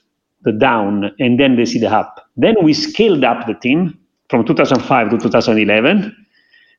the 0.43 0.51
down 0.51 1.11
and 1.19 1.39
then 1.39 1.55
they 1.55 1.65
see 1.65 1.79
the 1.79 1.89
up. 1.89 2.27
Then 2.37 2.55
we 2.61 2.73
scaled 2.73 3.23
up 3.23 3.47
the 3.47 3.55
team 3.55 3.97
from 4.29 4.45
2005 4.45 5.09
to 5.11 5.17
2011. 5.17 6.15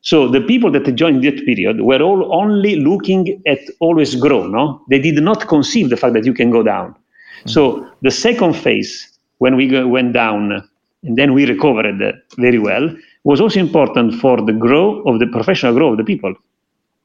So 0.03 0.29
the 0.29 0.41
people 0.41 0.71
that 0.73 0.95
joined 0.95 1.25
that 1.25 1.45
period 1.45 1.83
were 1.83 2.01
all 2.01 2.35
only 2.35 2.77
looking 2.77 3.43
at 3.47 3.59
always 3.81 4.15
grow. 4.15 4.47
No, 4.47 4.83
they 4.89 4.99
did 4.99 5.23
not 5.23 5.47
conceive 5.49 5.91
the 5.91 5.97
fact 5.97 6.15
that 6.15 6.25
you 6.25 6.33
can 6.33 6.51
go 6.51 6.63
down. 6.63 6.93
Mm-hmm. 6.93 7.51
So 7.51 7.87
the 8.01 8.11
second 8.11 8.55
phase, 8.55 9.09
when 9.39 9.57
we 9.57 9.69
go, 9.69 9.87
went 9.87 10.15
down 10.15 10.67
and 11.03 11.19
then 11.19 11.35
we 11.35 11.45
recovered 11.47 12.15
very 12.39 12.59
well, 12.59 12.95
was 13.25 13.41
also 13.41 13.61
important 13.61 14.15
for 14.15 14.41
the 14.41 14.53
growth 14.53 15.07
of 15.07 15.19
the 15.19 15.27
professional 15.27 15.75
growth 15.75 15.93
of 15.93 15.99
the 15.99 16.05
people 16.05 16.35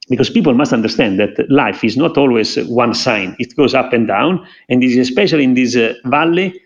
because 0.10 0.30
people 0.30 0.54
must 0.54 0.74
understand 0.74 1.20
that 1.20 1.50
life 1.50 1.84
is 1.84 1.98
not 1.98 2.18
always 2.18 2.58
one 2.68 2.94
sign. 2.94 3.36
It 3.40 3.56
goes 3.56 3.74
up 3.74 3.94
and 3.94 4.08
down 4.08 4.46
and 4.70 4.84
is 4.84 4.98
especially 4.98 5.44
in 5.44 5.56
this 5.56 5.76
uh, 5.76 5.94
valley 6.06 6.62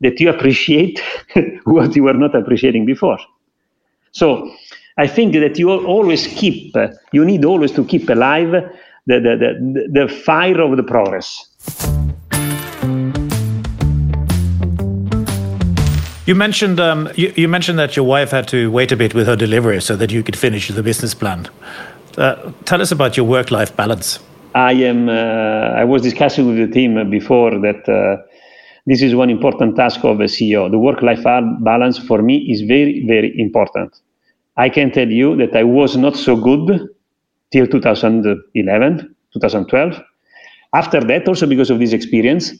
that 0.00 0.20
you 0.20 0.28
appreciate 0.30 1.00
what 1.64 1.96
you 1.96 2.04
were 2.04 2.14
not 2.14 2.34
appreciating 2.34 2.86
before. 2.86 3.18
So 4.12 4.50
i 4.96 5.08
think 5.08 5.32
that 5.34 5.58
you 5.58 5.70
always 5.70 6.28
keep 6.28 6.76
uh, 6.76 6.88
you 7.12 7.24
need 7.24 7.44
always 7.44 7.72
to 7.72 7.84
keep 7.84 8.08
alive 8.08 8.52
the, 9.06 9.20
the, 9.20 9.36
the, 9.36 9.88
the 9.92 10.08
fire 10.08 10.60
of 10.62 10.76
the 10.76 10.82
progress. 10.82 11.50
You 16.26 16.34
mentioned 16.34 16.80
um, 16.80 17.10
you, 17.14 17.34
you 17.36 17.48
mentioned 17.48 17.78
that 17.78 17.96
your 17.96 18.06
wife 18.06 18.30
had 18.30 18.48
to 18.48 18.70
wait 18.70 18.92
a 18.92 18.96
bit 18.96 19.14
with 19.14 19.26
her 19.26 19.36
delivery 19.36 19.82
so 19.82 19.94
that 19.96 20.10
you 20.10 20.22
could 20.22 20.36
finish 20.36 20.68
the 20.68 20.82
business 20.82 21.12
plan. 21.12 21.50
Uh, 22.16 22.52
tell 22.64 22.80
us 22.80 22.92
about 22.92 23.16
your 23.16 23.26
work-life 23.26 23.76
balance. 23.76 24.20
I 24.54 24.72
am. 24.72 25.08
Uh, 25.08 25.80
I 25.80 25.84
was 25.84 26.02
discussing 26.02 26.46
with 26.46 26.56
the 26.56 26.72
team 26.72 27.10
before 27.10 27.50
that 27.60 27.88
uh, 27.88 28.22
this 28.86 29.02
is 29.02 29.14
one 29.14 29.30
important 29.30 29.76
task 29.76 30.04
of 30.04 30.20
a 30.20 30.24
CEO. 30.24 30.70
The 30.70 30.78
work-life 30.78 31.24
balance 31.24 31.98
for 31.98 32.22
me 32.22 32.36
is 32.50 32.62
very, 32.62 33.04
very 33.06 33.34
important. 33.40 33.96
I 34.56 34.68
can 34.68 34.92
tell 34.92 35.08
you 35.08 35.36
that 35.36 35.56
I 35.56 35.64
was 35.64 35.96
not 35.96 36.16
so 36.16 36.36
good 36.36 36.88
till 37.50 37.66
2011, 37.66 39.16
2012. 39.32 40.02
After 40.74 41.00
that, 41.00 41.26
also 41.26 41.46
because 41.46 41.70
of 41.70 41.78
this 41.80 41.92
experience, 41.92 42.52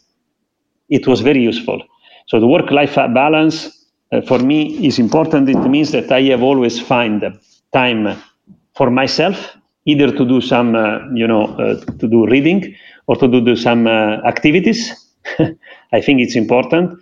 it 0.89 1.07
was 1.07 1.21
very 1.21 1.41
useful. 1.41 1.81
So 2.27 2.41
the 2.41 2.47
work-life 2.47 2.95
balance 2.95 3.87
uh, 4.13 4.21
for 4.23 4.39
me 4.39 4.87
is 4.87 4.99
important. 4.99 5.49
It 5.49 5.59
means 5.69 5.93
that 5.93 6.11
I 6.11 6.23
have 6.23 6.43
always 6.43 6.81
find 6.81 7.39
time 7.73 8.21
for 8.77 8.91
myself, 8.91 9.57
either 9.87 10.11
to 10.11 10.25
do 10.25 10.41
some, 10.41 10.75
uh, 10.75 10.99
you 11.13 11.27
know, 11.27 11.47
uh, 11.59 11.81
to 11.99 12.09
do 12.09 12.27
reading 12.27 12.75
or 13.07 13.17
to 13.17 13.29
do 13.29 13.57
some 13.57 13.87
uh, 13.87 14.21
activities. 14.27 14.93
I 15.93 16.01
think 16.01 16.21
it's 16.21 16.37
important, 16.37 17.01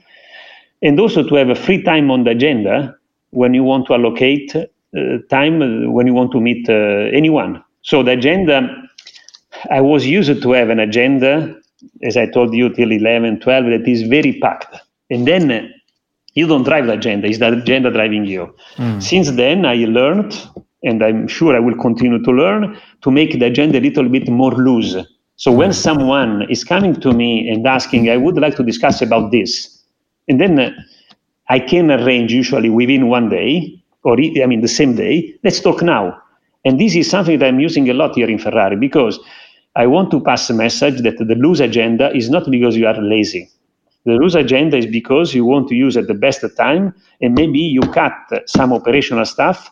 and 0.83 1.01
also 1.01 1.27
to 1.27 1.35
have 1.35 1.49
a 1.49 1.55
free 1.55 1.83
time 1.83 2.11
on 2.11 2.25
the 2.25 2.31
agenda 2.31 2.97
when 3.31 3.55
you 3.55 3.65
want 3.65 3.87
to 3.87 3.95
allocate 3.95 4.55
uh, 4.55 5.19
time 5.31 5.93
when 5.93 6.07
you 6.07 6.15
want 6.15 6.31
to 6.33 6.41
meet 6.41 6.69
anyone. 6.69 7.63
So 7.83 8.03
the 8.03 8.13
agenda, 8.13 8.69
I 9.71 9.81
was 9.81 10.07
used 10.07 10.43
to 10.43 10.53
have 10.53 10.71
an 10.71 10.79
agenda, 10.79 11.57
as 12.03 12.17
I 12.17 12.27
told 12.27 12.55
you, 12.55 12.69
till 12.69 12.93
11, 12.93 13.41
12, 13.41 13.65
that 13.67 13.89
is 13.89 14.03
very 14.03 14.39
packed. 14.41 14.77
And 15.11 15.27
then 15.27 15.73
you 16.35 16.47
don't 16.47 16.63
drive 16.63 16.87
the 16.87 16.93
agenda, 16.93 17.27
it's 17.27 17.39
the 17.39 17.53
agenda 17.53 17.91
driving 17.91 18.25
you. 18.25 18.55
Mm. 18.77 19.03
Since 19.03 19.33
then, 19.33 19.67
I 19.67 19.85
learned, 19.85 20.33
and 20.85 21.03
I'm 21.03 21.29
sure 21.29 21.55
I 21.55 21.61
will 21.61 21.77
continue 21.77 22.23
to 22.23 22.31
learn, 22.31 22.79
to 23.03 23.11
make 23.11 23.39
the 23.39 23.47
agenda 23.47 23.79
a 23.79 23.81
little 23.81 24.09
bit 24.09 24.29
more 24.29 24.53
loose. 24.53 24.97
So 25.37 25.51
when 25.51 25.71
mm. 25.71 25.75
someone 25.75 26.51
is 26.51 26.65
coming 26.65 26.95
to 27.01 27.13
me 27.13 27.49
and 27.49 27.67
asking, 27.67 28.11
I 28.11 28.17
would 28.17 28.37
like 28.37 28.57
to 28.57 28.63
discuss 28.63 29.03
about 29.03 29.31
this, 29.31 29.83
and 30.29 30.41
then 30.41 30.59
uh, 30.59 30.71
I 31.49 31.59
can 31.59 31.91
arrange 31.91 32.33
usually 32.33 32.71
within 32.71 33.09
one 33.09 33.29
day, 33.29 33.83
or 34.05 34.19
I 34.19 34.47
mean 34.47 34.61
the 34.61 34.69
same 34.69 34.97
day, 34.97 35.35
let's 35.45 35.61
talk 35.61 35.83
now. 35.83 36.19
And 36.65 36.81
this 36.81 36.95
is 36.95 37.11
something 37.11 37.39
that 37.39 37.49
I'm 37.49 37.61
using 37.61 37.91
a 37.91 37.95
lot 37.95 38.15
here 38.15 38.29
in 38.29 38.39
Ferrari 38.39 38.77
because 38.77 39.19
I 39.75 39.87
want 39.87 40.11
to 40.13 40.21
pass 40.21 40.49
a 40.51 40.55
message 40.55 41.03
that 41.03 41.19
the 41.19 41.35
loose 41.35 41.61
agenda 41.61 42.15
is 42.15 42.31
not 42.31 42.51
because 42.51 42.77
you 42.77 42.87
are 42.87 43.01
lazy. 43.01 43.49
The 44.05 44.13
loose 44.13 44.35
agenda 44.35 44.77
is 44.77 44.87
because 44.87 45.35
you 45.35 45.45
want 45.45 45.69
to 45.69 45.75
use 45.75 45.97
at 45.97 46.09
the 46.09 46.15
best 46.15 46.45
time, 46.57 46.95
and 47.21 47.35
maybe 47.35 47.59
you 47.59 47.81
cut 47.81 48.13
some 48.47 48.73
operational 48.73 49.25
stuff, 49.25 49.71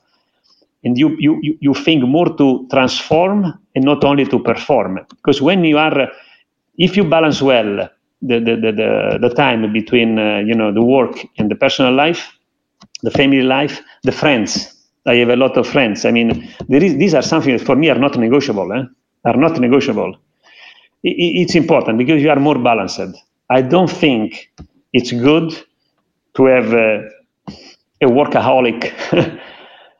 and 0.85 0.99
you 0.99 1.17
you 1.19 1.41
you 1.61 1.75
think 1.75 2.05
more 2.05 2.37
to 2.37 2.67
transform 2.71 3.53
and 3.75 3.85
not 3.85 4.05
only 4.05 4.25
to 4.27 4.39
perform. 4.39 4.99
Because 5.09 5.43
when 5.43 5.65
you 5.65 5.79
are, 5.79 6.09
if 6.79 6.97
you 6.97 7.05
balance 7.05 7.43
well 7.43 7.89
the 8.23 8.39
the 8.41 8.57
the, 8.57 9.19
the, 9.21 9.35
time 9.35 9.73
between 9.73 10.19
uh, 10.19 10.39
you 10.39 10.55
know 10.55 10.73
the 10.73 10.83
work 10.83 11.27
and 11.39 11.51
the 11.51 11.55
personal 11.55 11.93
life, 11.93 12.33
the 13.03 13.11
family 13.11 13.43
life, 13.43 13.81
the 14.03 14.13
friends. 14.13 14.77
I 15.07 15.15
have 15.17 15.31
a 15.31 15.37
lot 15.37 15.57
of 15.57 15.67
friends. 15.67 16.05
I 16.05 16.11
mean, 16.11 16.49
there 16.69 16.83
is, 16.85 16.95
these 16.97 17.15
are 17.15 17.23
something 17.23 17.57
that 17.57 17.65
for 17.65 17.75
me 17.75 17.89
are 17.89 17.99
not 17.99 18.19
negotiable. 18.19 18.71
Eh? 18.73 18.83
Are 19.25 19.37
not 19.37 19.59
negotiable. 19.59 20.15
It, 21.03 21.17
it's 21.43 21.55
important 21.55 21.97
because 21.99 22.23
you 22.23 22.29
are 22.31 22.39
more 22.39 22.59
balanced. 22.59 23.01
I 23.49 23.63
don't 23.63 23.91
think 23.91 24.51
it's 24.93 25.11
good 25.13 25.53
to 26.37 26.45
have 26.45 26.73
a 26.73 27.09
workaholic 28.03 28.93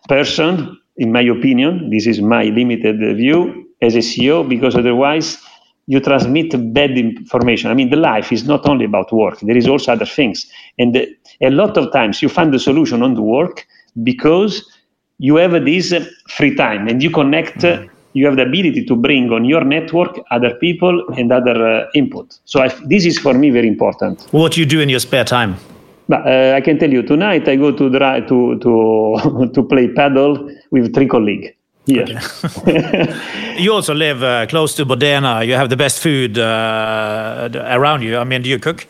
person, 0.09 0.79
in 0.97 1.13
my 1.13 1.23
opinion. 1.23 1.91
This 1.91 2.07
is 2.07 2.21
my 2.21 2.45
limited 2.45 3.17
view 3.17 3.69
as 3.83 3.95
a 3.95 3.99
CEO, 3.99 4.47
because 4.49 4.77
otherwise 4.77 5.39
you 5.87 6.01
transmit 6.01 6.51
bad 6.73 6.97
information. 6.97 7.71
I 7.71 7.75
mean, 7.75 7.91
the 7.91 7.97
life 7.97 8.33
is 8.33 8.45
not 8.45 8.69
only 8.69 8.85
about 8.85 9.13
work, 9.13 9.41
there 9.41 9.57
is 9.57 9.67
also 9.67 9.93
other 9.93 10.07
things. 10.07 10.47
And 10.79 10.95
the, 10.95 11.09
a 11.41 11.51
lot 11.51 11.77
of 11.77 11.93
times 11.93 12.23
you 12.23 12.29
find 12.29 12.53
the 12.53 12.59
solution 12.59 13.03
on 13.03 13.15
the 13.15 13.23
work 13.23 13.67
because 14.03 14.71
you 15.19 15.37
have 15.37 15.53
this 15.65 15.93
free 16.29 16.55
time 16.55 16.87
and 16.89 17.03
you 17.03 17.11
connect 17.11 17.65
you 18.13 18.27
have 18.27 18.37
the 18.37 18.43
ability 18.43 18.85
to 18.85 18.97
bring 18.97 19.31
on 19.31 19.45
your 19.45 19.65
network 19.65 20.19
other 20.31 20.55
people 20.55 21.05
and 21.17 21.31
other 21.33 21.65
uh, 21.65 21.87
input. 21.95 22.39
So 22.45 22.61
I, 22.61 22.69
this 22.87 23.05
is 23.07 23.19
for 23.19 23.35
me 23.35 23.51
very 23.51 23.69
important. 23.69 24.23
What 24.33 24.53
do 24.53 24.61
you 24.61 24.67
do 24.67 24.81
in 24.81 24.89
your 24.89 25.01
spare 25.01 25.25
time? 25.25 25.57
But, 26.11 26.27
uh, 26.27 26.59
I 26.59 26.61
can 26.61 26.79
tell 26.79 26.91
you 26.91 27.03
tonight 27.03 27.49
I 27.49 27.57
go 27.57 27.71
to 27.71 27.89
dry, 27.89 28.21
to 28.21 28.59
to 28.65 28.73
to 29.55 29.61
play 29.63 29.87
paddle 29.99 30.51
with 30.71 30.93
three 30.95 31.07
colleagues. 31.07 31.49
Here. 31.87 32.03
Okay. 32.03 33.15
you 33.65 33.73
also 33.73 33.95
live 33.95 34.23
uh, 34.23 34.47
close 34.47 34.75
to 34.75 34.85
Modena. 34.85 35.43
You 35.45 35.55
have 35.55 35.71
the 35.71 35.77
best 35.77 36.01
food 36.01 36.39
uh, 36.39 37.49
around 37.79 38.03
you. 38.03 38.19
I 38.19 38.25
mean, 38.25 38.43
do 38.43 38.51
you 38.51 38.59
cook? 38.59 38.87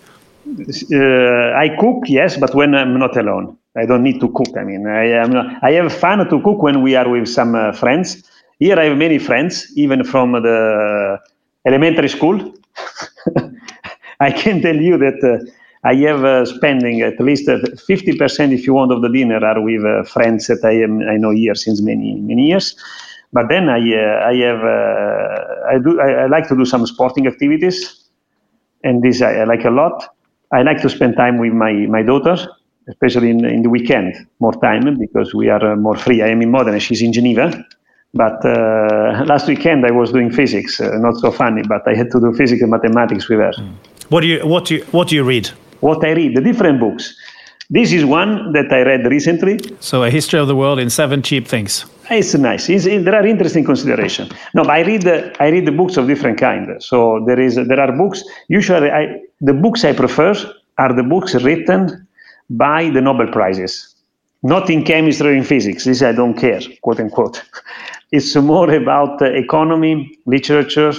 Uh, 0.92 1.64
I 1.64 1.76
cook, 1.78 2.08
yes, 2.08 2.36
but 2.36 2.54
when 2.54 2.74
I'm 2.74 2.98
not 2.98 3.16
alone. 3.16 3.56
I 3.76 3.86
don't 3.86 4.02
need 4.02 4.18
to 4.20 4.28
cook. 4.28 4.56
I 4.58 4.64
mean, 4.64 4.86
I 4.88 5.06
am. 5.22 5.36
I 5.62 5.72
have 5.78 5.92
fun 5.92 6.18
to 6.28 6.40
cook 6.42 6.62
when 6.62 6.82
we 6.82 6.96
are 6.96 7.08
with 7.08 7.28
some 7.28 7.54
uh, 7.54 7.72
friends 7.72 8.24
here 8.60 8.78
I 8.78 8.84
have 8.84 8.98
many 8.98 9.18
friends, 9.18 9.72
even 9.74 10.04
from 10.04 10.32
the 10.32 11.18
elementary 11.66 12.10
school. 12.10 12.54
I 14.20 14.30
can 14.30 14.60
tell 14.60 14.76
you 14.76 14.98
that 14.98 15.18
uh, 15.24 15.50
I 15.82 15.94
have 15.94 16.24
uh, 16.24 16.44
spending 16.44 17.00
at 17.00 17.18
least 17.20 17.48
50% 17.48 17.50
uh, 17.50 18.52
if 18.52 18.66
you 18.66 18.74
want 18.74 18.92
of 18.92 19.00
the 19.00 19.08
dinner 19.08 19.42
are 19.44 19.62
with 19.62 19.82
uh, 19.82 20.02
friends 20.04 20.46
that 20.48 20.62
I 20.62 20.72
am 20.82 21.00
I 21.08 21.16
know 21.16 21.30
here 21.30 21.54
since 21.54 21.80
many 21.80 22.20
many 22.20 22.48
years. 22.48 22.76
But 23.32 23.48
then 23.48 23.68
I 23.68 23.78
uh, 23.78 24.28
I 24.28 24.34
have 24.46 24.62
uh, 24.62 25.72
I 25.72 25.78
do 25.78 26.00
I, 26.00 26.24
I, 26.24 26.26
like 26.26 26.48
to 26.48 26.56
do 26.56 26.64
some 26.64 26.86
sporting 26.86 27.26
activities, 27.26 28.08
and 28.84 29.02
this 29.02 29.22
I, 29.22 29.36
I, 29.36 29.44
like 29.44 29.64
a 29.64 29.70
lot. 29.70 30.14
I 30.52 30.62
like 30.62 30.82
to 30.82 30.90
spend 30.90 31.16
time 31.16 31.38
with 31.38 31.52
my 31.52 31.72
my 31.88 32.02
daughter, 32.02 32.36
especially 32.88 33.30
in 33.30 33.44
in 33.46 33.62
the 33.62 33.70
weekend, 33.70 34.26
more 34.40 34.52
time 34.60 34.98
because 34.98 35.32
we 35.32 35.48
are 35.48 35.76
more 35.76 35.96
free. 35.96 36.22
I 36.22 36.28
am 36.28 36.42
in 36.42 36.50
Modena, 36.50 36.80
she's 36.80 37.00
in 37.00 37.12
Geneva, 37.12 37.64
but 38.12 38.44
uh, 38.44 39.24
last 39.32 39.46
weekend 39.46 39.86
I 39.86 39.92
was 39.92 40.12
doing 40.12 40.30
physics, 40.30 40.80
uh, 40.80 40.98
not 40.98 41.16
so 41.16 41.30
funny, 41.30 41.62
but 41.62 41.86
I 41.86 41.94
had 41.94 42.10
to 42.10 42.20
do 42.20 42.34
physics 42.34 42.60
and 42.60 42.70
mathematics 42.70 43.28
with 43.28 43.38
her. 43.38 43.52
What 44.08 44.22
do 44.22 44.26
you 44.26 44.46
what 44.46 44.66
do 44.66 44.74
you 44.74 44.84
what 44.90 45.08
do 45.08 45.14
you 45.14 45.24
read? 45.24 45.50
What 45.80 46.04
I 46.04 46.12
read, 46.12 46.36
the 46.36 46.40
different 46.40 46.80
books. 46.80 47.14
This 47.72 47.92
is 47.92 48.04
one 48.04 48.52
that 48.52 48.72
I 48.72 48.82
read 48.82 49.06
recently. 49.06 49.60
So, 49.78 50.02
a 50.02 50.10
history 50.10 50.40
of 50.40 50.48
the 50.48 50.56
world 50.56 50.80
in 50.80 50.90
seven 50.90 51.22
cheap 51.22 51.46
things. 51.46 51.86
It's 52.10 52.34
nice. 52.34 52.68
It's, 52.68 52.86
it, 52.86 53.04
there 53.04 53.14
are 53.14 53.24
interesting 53.24 53.64
considerations. 53.64 54.32
No, 54.54 54.62
I 54.64 54.80
read 54.80 55.06
uh, 55.06 55.30
I 55.38 55.50
read 55.50 55.66
the 55.66 55.72
books 55.72 55.96
of 55.96 56.08
different 56.08 56.38
kind. 56.38 56.82
So 56.82 57.24
there 57.26 57.38
is 57.38 57.54
there 57.54 57.78
are 57.78 57.92
books. 57.96 58.24
Usually, 58.48 58.90
I, 58.90 59.22
the 59.40 59.54
books 59.54 59.84
I 59.84 59.92
prefer 59.92 60.34
are 60.78 60.92
the 60.92 61.04
books 61.04 61.34
written 61.36 62.08
by 62.50 62.90
the 62.90 63.00
Nobel 63.00 63.28
prizes, 63.28 63.94
not 64.42 64.68
in 64.68 64.82
chemistry 64.82 65.28
or 65.28 65.34
in 65.34 65.44
physics. 65.44 65.84
This 65.84 66.02
I 66.02 66.10
don't 66.10 66.34
care, 66.34 66.60
quote 66.82 67.00
unquote. 67.00 67.42
It's 68.12 68.34
more 68.34 68.68
about 68.74 69.22
uh, 69.22 69.26
economy, 69.26 70.18
literature. 70.26 70.92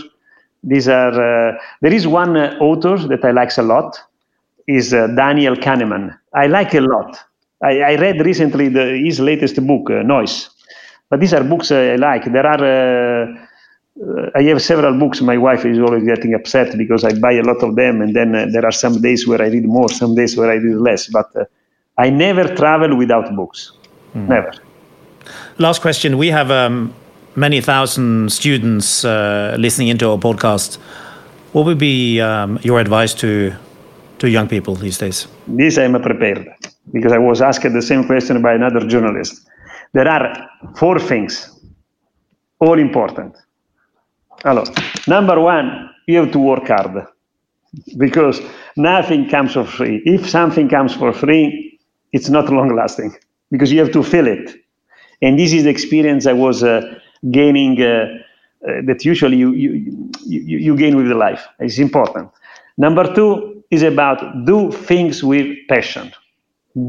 These 0.64 0.88
are 0.88 1.12
uh, 1.12 1.58
there 1.82 1.94
is 1.94 2.08
one 2.08 2.38
uh, 2.38 2.56
author 2.62 2.96
that 3.10 3.26
I 3.26 3.32
like 3.32 3.58
a 3.58 3.64
lot 3.64 4.00
is 4.68 4.92
Daniel 4.92 5.56
Kahneman. 5.56 6.18
I 6.34 6.48
like 6.48 6.74
a 6.74 6.82
lot. 6.82 7.18
I, 7.64 7.82
I 7.82 7.96
read 7.96 8.26
recently 8.26 8.70
the, 8.70 8.98
his 9.04 9.20
latest 9.20 9.56
book, 9.66 9.90
Noise. 9.90 10.50
But 11.10 11.20
these 11.20 11.34
are 11.34 11.44
books 11.44 11.72
I 11.72 11.96
like. 11.96 12.32
There 12.32 12.46
are 12.46 12.64
uh, 12.64 14.32
I 14.36 14.44
have 14.44 14.62
several 14.62 14.98
books. 14.98 15.22
My 15.22 15.38
wife 15.38 15.66
is 15.66 15.78
always 15.80 16.04
getting 16.04 16.34
upset 16.34 16.78
because 16.78 17.04
I 17.04 17.14
buy 17.20 17.34
a 17.34 17.44
lot 17.44 17.62
of 17.62 17.76
them, 17.76 18.02
and 18.02 18.16
then 18.16 18.34
uh, 18.34 18.46
there 18.52 18.66
are 18.66 18.72
some 18.72 19.02
days 19.02 19.28
where 19.28 19.42
I 19.42 19.48
read 19.48 19.66
more, 19.66 19.90
some 19.90 20.16
days 20.16 20.38
where 20.38 20.50
I 20.50 20.56
read 20.56 20.78
less. 20.78 21.08
But 21.08 21.36
uh, 21.36 21.44
I 21.98 22.10
never 22.10 22.56
travel 22.56 22.96
without 22.96 23.36
books. 23.36 23.74
Mm. 24.16 24.28
Never. 24.30 24.54
Last 25.58 25.82
question. 25.82 26.18
We 26.18 26.30
have 26.30 26.50
um, 26.50 26.94
many 27.36 27.62
thousand 27.62 28.32
students 28.32 29.06
uh, 29.06 29.56
listening 29.60 29.90
into 29.90 30.10
our 30.10 30.18
podcast, 30.18 30.78
what 31.52 31.66
would 31.66 31.78
be 31.78 32.22
um, 32.22 32.60
your 32.64 32.80
advice 32.80 33.14
to 33.16 33.54
to 34.22 34.30
young 34.30 34.48
people 34.48 34.76
these 34.76 34.98
days? 34.98 35.28
This 35.48 35.78
I'm 35.78 36.00
prepared 36.02 36.48
because 36.94 37.12
I 37.12 37.18
was 37.18 37.42
asked 37.42 37.74
the 37.74 37.82
same 37.82 38.06
question 38.06 38.42
by 38.42 38.54
another 38.54 38.82
journalist. 38.88 39.50
There 39.94 40.08
are 40.08 40.48
four 40.76 41.00
things, 41.00 41.34
all 42.60 42.78
important. 42.80 43.36
Hello. 44.44 44.64
Number 45.08 45.40
one, 45.40 45.90
you 46.08 46.18
have 46.20 46.32
to 46.32 46.40
work 46.40 46.68
hard 46.68 47.08
because 47.98 48.40
nothing 48.76 49.28
comes 49.30 49.54
for 49.54 49.66
free. 49.66 50.02
If 50.06 50.30
something 50.30 50.70
comes 50.70 50.94
for 50.94 51.14
free, 51.14 51.80
it's 52.12 52.30
not 52.30 52.50
long 52.50 52.76
lasting 52.76 53.16
because 53.50 53.72
you 53.72 53.80
have 53.80 53.92
to 53.94 54.04
feel 54.04 54.28
it. 54.28 54.56
And 55.22 55.38
this 55.38 55.52
is 55.52 55.64
the 55.64 55.70
experience 55.70 56.26
I 56.28 56.34
was 56.34 56.64
uh, 56.64 56.82
gaining 57.32 57.82
uh, 57.82 57.86
uh, 57.88 58.82
that 58.86 59.04
usually 59.04 59.38
you, 59.38 59.54
you, 59.54 59.72
you, 60.26 60.58
you 60.58 60.76
gain 60.76 60.96
with 60.96 61.08
the 61.08 61.16
life. 61.16 61.48
It's 61.60 61.80
important. 61.80 62.30
Number 62.78 63.14
two 63.14 63.61
is 63.72 63.84
about 63.84 64.46
do 64.46 64.72
things 64.72 65.24
with 65.24 65.48
passion. 65.70 66.12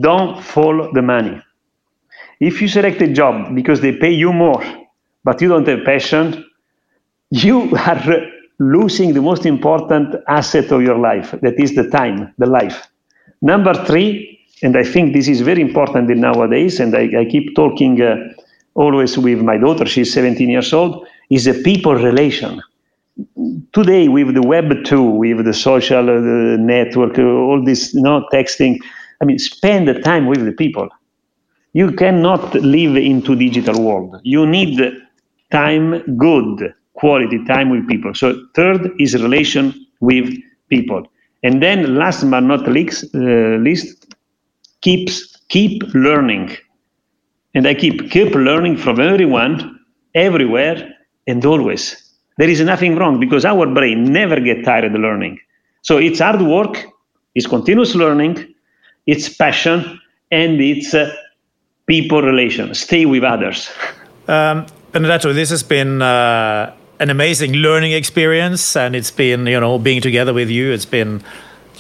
Don't 0.01 0.43
follow 0.43 0.93
the 0.93 1.03
money. 1.03 1.41
If 2.41 2.61
you 2.61 2.69
select 2.69 3.01
a 3.03 3.09
job 3.09 3.55
because 3.55 3.81
they 3.81 3.93
pay 3.97 4.11
you 4.11 4.33
more, 4.33 4.63
but 5.25 5.41
you 5.41 5.49
don't 5.49 5.67
have 5.69 5.85
passion, 5.85 6.45
you 7.31 7.75
are 7.87 8.27
losing 8.59 9.15
the 9.15 9.23
most 9.23 9.47
important 9.47 10.17
asset 10.29 10.71
of 10.73 10.83
your 10.83 10.99
life, 10.99 11.33
that 11.43 11.59
is 11.59 11.75
the 11.75 11.89
time, 11.91 12.35
the 12.39 12.47
life. 12.47 12.89
Number 13.41 13.75
three, 13.87 14.41
and 14.63 14.77
I 14.77 14.85
think 14.85 15.13
this 15.13 15.29
is 15.29 15.41
very 15.41 15.61
important 15.61 16.11
in 16.11 16.21
nowadays, 16.21 16.79
and 16.79 16.95
I, 16.95 17.21
I 17.21 17.25
keep 17.25 17.55
talking 17.57 18.01
uh, 18.01 18.17
always 18.75 19.19
with 19.19 19.41
my 19.41 19.59
daughter, 19.59 19.87
she's 19.87 20.13
17 20.13 20.49
years 20.49 20.73
old, 20.73 21.07
is 21.31 21.47
a 21.47 21.55
people 21.55 21.95
relation. 21.95 22.61
Today, 23.73 24.09
with 24.09 24.35
the 24.35 24.43
web 24.43 24.85
2, 24.85 25.03
with 25.03 25.45
the 25.45 25.55
social 25.55 26.09
uh, 26.11 26.57
network, 26.59 27.19
uh, 27.19 27.23
all 27.23 27.63
this 27.65 27.95
you 27.95 28.03
know, 28.03 28.27
texting, 28.33 28.79
I 29.21 29.25
mean, 29.25 29.39
spend 29.39 29.89
the 29.89 30.01
time 30.01 30.27
with 30.27 30.45
the 30.45 30.53
people. 30.53 30.89
You 31.75 31.93
cannot 31.93 32.55
live 32.55 32.97
into 32.97 33.35
digital 33.37 33.83
world. 33.83 34.17
You 34.25 34.47
need 34.47 34.81
time, 35.53 36.17
good 36.17 36.75
quality 36.95 37.45
time 37.47 37.71
with 37.71 37.89
people. 37.89 38.15
So 38.15 38.35
third 38.55 38.91
is 38.99 39.15
relation 39.15 39.75
with 40.01 40.35
people. 40.69 41.05
And 41.43 41.63
then 41.63 41.97
last 41.97 42.29
but 42.31 42.41
not 42.41 42.69
least, 42.69 43.05
uh, 43.15 43.19
least 43.69 44.15
keeps 44.83 45.37
keep 45.49 45.83
learning. 45.95 46.57
And 47.55 47.67
I 47.67 47.75
keep 47.75 48.11
keep 48.11 48.35
learning 48.35 48.77
from 48.79 49.01
everyone, 49.01 49.81
everywhere, 50.15 50.91
and 51.27 51.45
always. 51.45 52.02
There 52.39 52.49
is 52.49 52.61
nothing 52.61 52.97
wrong 52.97 53.21
because 53.21 53.45
our 53.45 53.67
brain 53.67 54.05
never 54.05 54.41
get 54.41 54.65
tired 54.65 54.85
of 54.85 54.93
learning. 54.93 55.39
So 55.83 55.99
it's 55.99 56.21
hard 56.21 56.41
work, 56.43 56.85
it's 57.35 57.47
continuous 57.47 57.95
learning, 57.95 58.55
it's 59.07 59.29
passion, 59.29 60.01
and 60.31 60.61
it's 60.61 60.95
uh, 60.95 61.15
people 61.87 62.23
relation. 62.23 62.75
Stay 62.75 63.05
with 63.05 63.25
others. 63.25 63.71
Um, 64.29 64.67
Benedetto, 64.93 65.33
this 65.33 65.51
has 65.51 65.63
been 65.63 66.03
uh, 66.03 66.75
an 67.01 67.11
amazing 67.11 67.55
learning 67.55 67.93
experience, 67.93 68.77
and 68.77 68.95
it's 68.95 69.11
been 69.11 69.47
you 69.47 69.59
know 69.59 69.79
being 69.79 70.01
together 70.01 70.33
with 70.33 70.51
you. 70.51 70.71
It's 70.73 70.87
been 70.87 71.23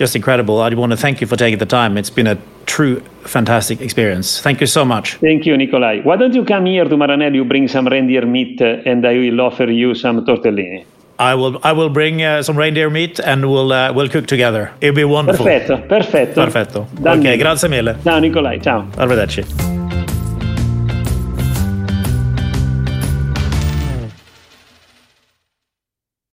just 0.02 0.16
incredible. 0.16 0.56
I 0.60 0.68
want 0.74 0.92
to 0.92 0.96
thank 0.96 1.20
you 1.20 1.28
for 1.28 1.36
taking 1.36 1.58
the 1.58 1.70
time. 1.80 1.96
It's 2.00 2.14
been 2.18 2.26
a 2.26 2.36
true 2.66 3.00
fantastic 3.36 3.80
experience. 3.80 4.40
Thank 4.46 4.60
you 4.60 4.66
so 4.66 4.84
much. 4.84 5.16
Thank 5.28 5.46
you, 5.46 5.56
Nicolai. 5.56 6.02
Why 6.02 6.16
don't 6.16 6.34
you 6.34 6.44
come 6.44 6.66
here 6.66 6.88
to 6.92 6.96
Maranello? 6.96 7.34
You 7.34 7.44
bring 7.44 7.68
some 7.68 7.86
reindeer 7.86 8.26
meat, 8.26 8.60
and 8.60 9.06
I 9.06 9.14
will 9.22 9.40
offer 9.40 9.70
you 9.70 9.94
some 9.94 10.24
tortellini. 10.26 10.84
I 11.18 11.34
will. 11.36 11.54
I 11.62 11.72
will 11.72 11.90
bring 11.90 12.22
uh, 12.22 12.42
some 12.42 12.58
reindeer 12.58 12.90
meat, 12.90 13.20
and 13.20 13.44
we'll 13.44 13.70
uh, 13.72 13.92
we'll 13.92 14.08
cook 14.08 14.26
together. 14.26 14.72
It'll 14.80 14.96
be 14.96 15.04
wonderful. 15.04 15.46
Perfetto, 15.46 15.76
perfetto. 15.86 16.34
Perfetto. 16.34 16.86
Danni. 17.00 17.28
Ok, 17.28 17.38
grazie 17.38 17.68
mille. 17.68 17.96
Ciao, 18.02 18.18
Nicolai. 18.18 18.58
Ciao. 18.60 18.86
Arrivederci. 18.96 19.81